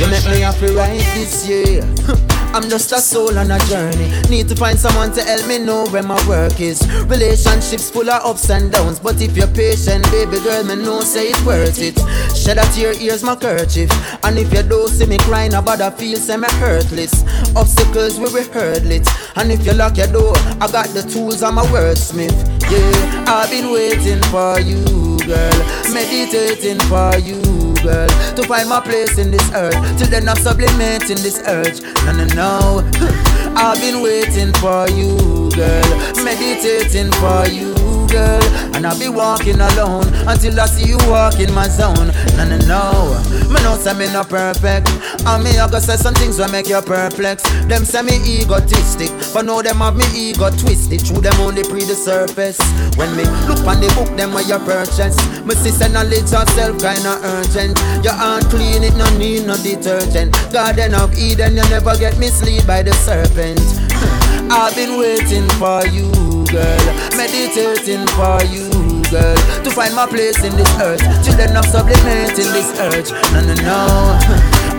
You 0.00 0.10
make 0.10 0.24
me 0.24 0.40
happy 0.40 0.72
right 0.74 0.98
this 1.14 1.46
year. 1.46 2.28
I'm 2.54 2.68
just 2.68 2.92
a 2.92 2.98
soul 2.98 3.38
on 3.38 3.50
a 3.50 3.58
journey. 3.66 4.10
Need 4.28 4.48
to 4.48 4.56
find 4.56 4.78
someone 4.78 5.12
to 5.12 5.22
help 5.22 5.46
me 5.46 5.58
know 5.58 5.86
where 5.88 6.02
my 6.02 6.18
work 6.26 6.60
is. 6.60 6.80
Relationships 7.06 7.90
full 7.90 8.08
of 8.08 8.24
ups 8.24 8.50
and 8.50 8.72
downs, 8.72 8.98
but 8.98 9.20
if 9.20 9.36
you're 9.36 9.46
patient, 9.48 10.04
baby 10.10 10.40
girl, 10.40 10.64
me 10.64 10.76
know 10.76 11.00
say 11.00 11.28
it's 11.28 11.44
worth 11.44 11.78
it. 11.80 11.96
Shed 12.36 12.58
a 12.58 12.64
tear, 12.72 12.94
here's 12.94 13.22
my 13.22 13.36
kerchief. 13.36 13.90
And 14.24 14.38
if 14.38 14.52
you 14.52 14.62
don't 14.62 14.88
see 14.88 15.06
me 15.06 15.18
crying 15.18 15.54
about 15.54 15.80
a 15.80 15.90
feel, 15.90 16.16
say 16.16 16.36
me 16.36 16.48
hurtless. 16.52 17.24
Obstacles 17.54 18.18
we 18.18 18.24
will 18.26 18.50
hurdle 18.52 18.92
it. 18.92 19.08
And 19.36 19.52
if 19.52 19.64
you 19.64 19.72
lock 19.72 19.96
your 19.96 20.08
door, 20.08 20.34
I 20.60 20.70
got 20.72 20.88
the 20.88 21.02
tools, 21.02 21.42
I'm 21.42 21.58
a 21.58 21.62
wordsmith. 21.62 22.32
Yeah, 22.70 23.24
I've 23.28 23.50
been 23.50 23.72
waiting 23.72 24.22
for 24.24 24.58
you, 24.60 24.82
girl. 25.26 25.58
Meditating 25.92 26.80
for 26.88 27.16
you, 27.18 27.40
girl. 27.82 28.08
To 28.36 28.42
find 28.44 28.68
my 28.68 28.80
place 28.80 29.18
in 29.18 29.30
this 29.30 29.50
earth. 29.52 29.76
Till 29.98 30.08
then 30.08 30.28
I'm 30.28 30.36
sublimating 30.36 31.18
this 31.22 31.40
urge. 31.46 31.80
No, 32.04 32.12
no, 32.12 32.24
no. 32.34 32.90
I've 33.56 33.80
been 33.80 34.02
waiting 34.02 34.52
for 34.54 34.88
you, 34.90 35.50
girl. 35.56 35.88
Meditating 36.22 37.10
for 37.12 37.46
you, 37.48 37.74
girl. 38.08 38.42
And 38.74 38.86
I'll 38.86 38.98
be 38.98 39.08
walking 39.08 39.60
alone 39.60 40.06
until 40.26 40.58
I 40.60 40.66
see 40.66 40.88
you 40.88 40.98
walk 41.08 41.40
in 41.40 41.52
my 41.52 41.68
zone. 41.68 42.10
No, 42.36 42.44
no, 42.48 42.58
no. 42.66 43.38
Me 43.48 43.60
know 43.62 43.76
say 43.76 43.94
me 43.94 44.06
not 44.12 44.28
perfect. 44.28 44.88
And 45.26 45.44
me 45.44 45.58
I 45.58 45.68
go 45.70 45.78
say 45.78 45.96
some 45.96 46.14
things 46.14 46.38
will 46.38 46.48
make 46.48 46.68
you 46.68 46.80
perplex. 46.82 47.42
Them 47.66 47.84
say 47.84 48.02
me 48.02 48.16
egotistic, 48.18 49.10
but 49.32 49.44
know 49.44 49.62
them 49.62 49.78
have 49.78 49.96
me 49.96 50.04
ego 50.14 50.50
twisted. 50.50 51.00
Through 51.02 51.22
them 51.22 51.38
only 51.40 51.62
pre 51.62 51.84
the 51.84 51.94
surface. 51.94 52.58
When 52.96 53.14
me 53.16 53.24
look 53.46 53.64
on 53.66 53.80
the 53.80 53.90
book, 53.94 54.14
them 54.16 54.32
where 54.32 54.44
you 54.44 54.58
purchase. 54.64 55.16
Me 55.44 55.54
see 55.54 55.70
say 55.70 55.88
knowledge 55.88 56.30
yourself 56.30 56.78
kinda 56.78 57.18
urgent. 57.22 57.78
Your 58.04 58.14
hand 58.14 58.44
clean, 58.50 58.82
it 58.82 58.94
no 58.96 59.06
need 59.18 59.46
no 59.46 59.56
detergent. 59.56 60.32
Garden 60.52 60.94
of 60.94 61.16
Eden, 61.18 61.56
you 61.56 61.64
never 61.70 61.96
get 61.96 62.18
misled 62.18 62.66
by 62.66 62.82
the 62.82 62.92
serpent. 62.94 63.60
I've 64.50 64.74
been 64.74 64.98
waiting 64.98 65.46
for 65.60 65.86
you, 65.86 66.08
girl. 66.50 66.84
Meditating 67.16 68.06
for 68.16 68.40
you, 68.48 68.68
girl. 69.10 69.36
To 69.64 69.70
find 69.70 69.94
my 69.94 70.06
place 70.06 70.42
in 70.44 70.54
this 70.56 70.70
earth. 70.80 71.02
Children 71.24 71.56
of 71.56 71.64
sublimate 71.66 72.38
in 72.38 72.48
this 72.52 72.70
earth. 72.80 73.12
No, 73.32 73.40
no, 73.44 73.54
no. 73.62 73.80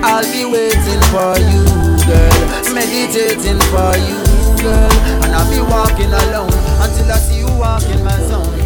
I'll 0.03 0.25
be 0.31 0.45
waiting 0.45 1.01
for 1.13 1.35
you, 1.37 1.63
girl. 2.07 2.39
Meditating 2.73 3.59
for 3.69 3.93
you, 3.97 4.19
girl. 4.61 4.93
And 5.23 5.31
I'll 5.35 5.49
be 5.49 5.61
walking 5.61 6.11
alone 6.11 6.53
until 6.81 7.11
I 7.11 7.17
see 7.17 7.39
you 7.39 7.49
walk 7.57 7.83
in 7.89 8.03
my 8.03 8.17
zone. 8.27 8.57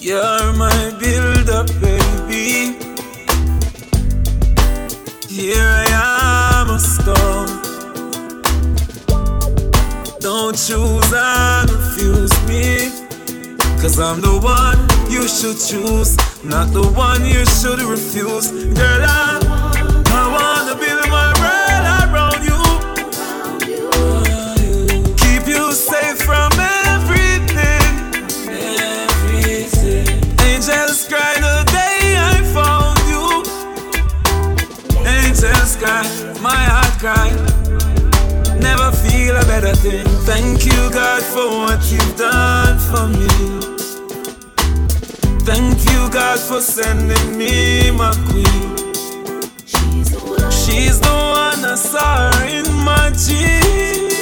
You're 0.00 0.52
my 0.52 0.92
build 1.00 1.48
up, 1.48 1.70
eh. 1.82 1.93
Choose 10.66 11.12
and 11.12 11.70
refuse 11.70 12.32
me. 12.48 12.88
Cause 13.82 13.98
I'm 13.98 14.22
the 14.22 14.40
one 14.40 14.78
you 15.10 15.28
should 15.28 15.58
choose, 15.58 16.16
not 16.42 16.72
the 16.72 16.86
one 16.96 17.22
you 17.26 17.44
should 17.44 17.82
refuse. 17.82 18.50
Girl, 18.72 19.04
I, 19.04 19.43
Thank 40.26 40.64
you, 40.64 40.90
God, 40.90 41.22
for 41.22 41.48
what 41.50 41.92
you've 41.92 42.16
done 42.16 42.78
for 42.78 43.06
me. 43.08 43.28
Thank 45.44 45.84
you, 45.90 46.08
God, 46.10 46.38
for 46.38 46.62
sending 46.62 47.36
me 47.36 47.90
my 47.90 48.10
queen. 48.28 48.74
She's 50.50 50.98
the 50.98 51.12
one 51.12 51.62
I 51.64 51.74
saw 51.76 52.30
in 52.48 52.64
my 52.82 53.10
dreams. 53.24 54.14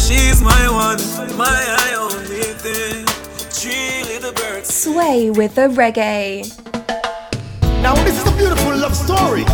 She's 0.00 0.40
my 0.40 0.68
one, 0.70 1.02
my 1.36 1.94
only 1.98 2.54
thing. 2.62 3.06
Three 3.50 4.04
little 4.04 4.32
birds. 4.32 4.72
Sway 4.72 5.30
with 5.30 5.56
the 5.56 5.68
reggae. 5.68 6.46
Now 7.82 7.94
this 8.04 8.20
is 8.20 8.32
a 8.32 8.36
beautiful 8.36 8.76
love 8.76 8.94
story. 8.94 9.44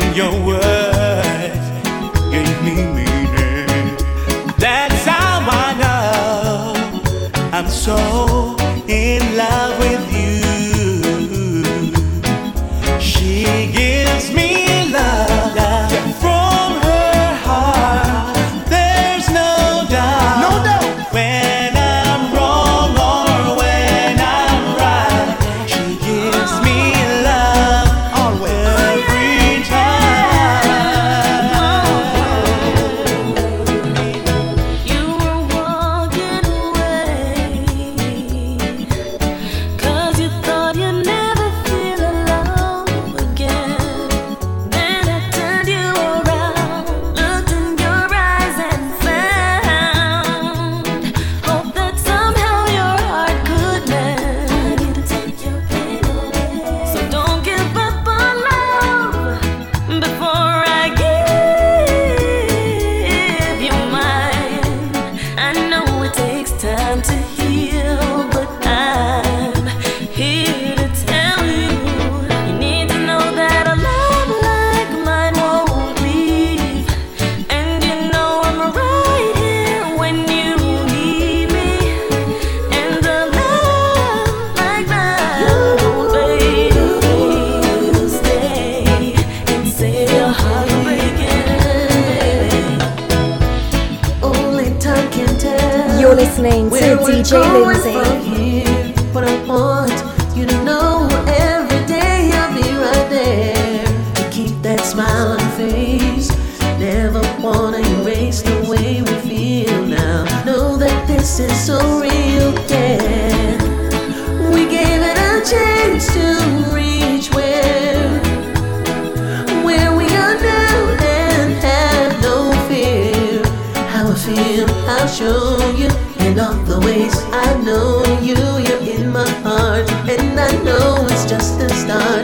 And 0.00 0.16
your 0.16 0.32
words 0.46 1.66
gave 2.30 2.62
me 2.62 2.74
meaning. 2.96 3.96
That's 4.58 5.04
how 5.04 5.46
I 5.64 5.74
know 5.80 6.74
I'm 7.52 7.68
so 7.68 7.96
in 8.88 9.36
love 9.36 9.78
with 9.78 10.04
you. 10.04 10.09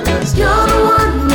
Cause 0.04 0.36
you're 0.36 0.46
the 0.46 0.84
one 0.84 1.25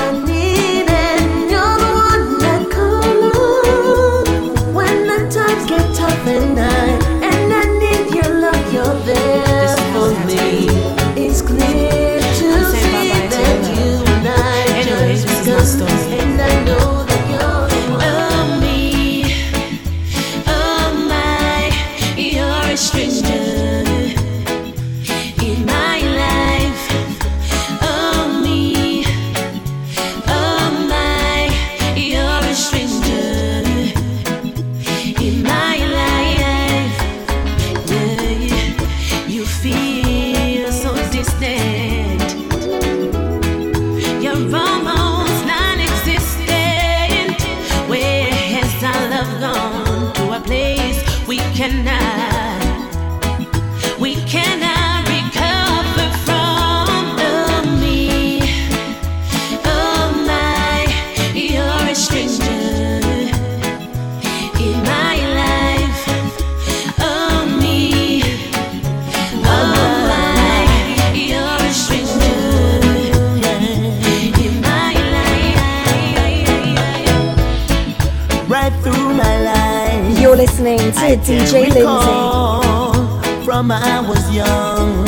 by 81.17 81.23
DJ 81.23 81.73
Lindsay. 81.73 83.43
From 83.43 83.71
I 83.71 83.99
was 84.07 84.33
young 84.33 85.05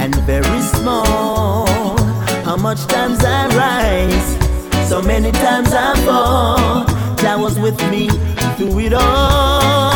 and 0.00 0.14
very 0.20 0.60
small, 0.60 1.66
how 2.44 2.56
much 2.56 2.86
times 2.86 3.24
I 3.24 3.48
rise, 3.56 4.88
so 4.88 5.02
many 5.02 5.32
times 5.32 5.72
I 5.72 5.96
fall. 6.04 6.84
That 7.24 7.38
was 7.40 7.58
with 7.58 7.78
me 7.90 8.08
through 8.56 8.78
it 8.80 8.92
all. 8.92 9.95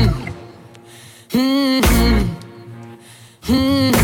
Hmm. 3.43 4.00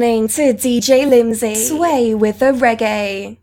listening 0.00 0.28
to 0.28 0.54
DJ 0.54 1.06
Limsey 1.06 1.54
Sway 1.54 2.14
with 2.14 2.38
the 2.38 2.52
Reggae. 2.52 3.39